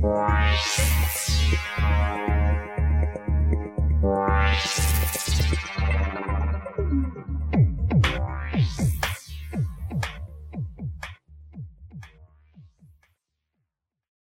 [0.00, 0.86] Wow.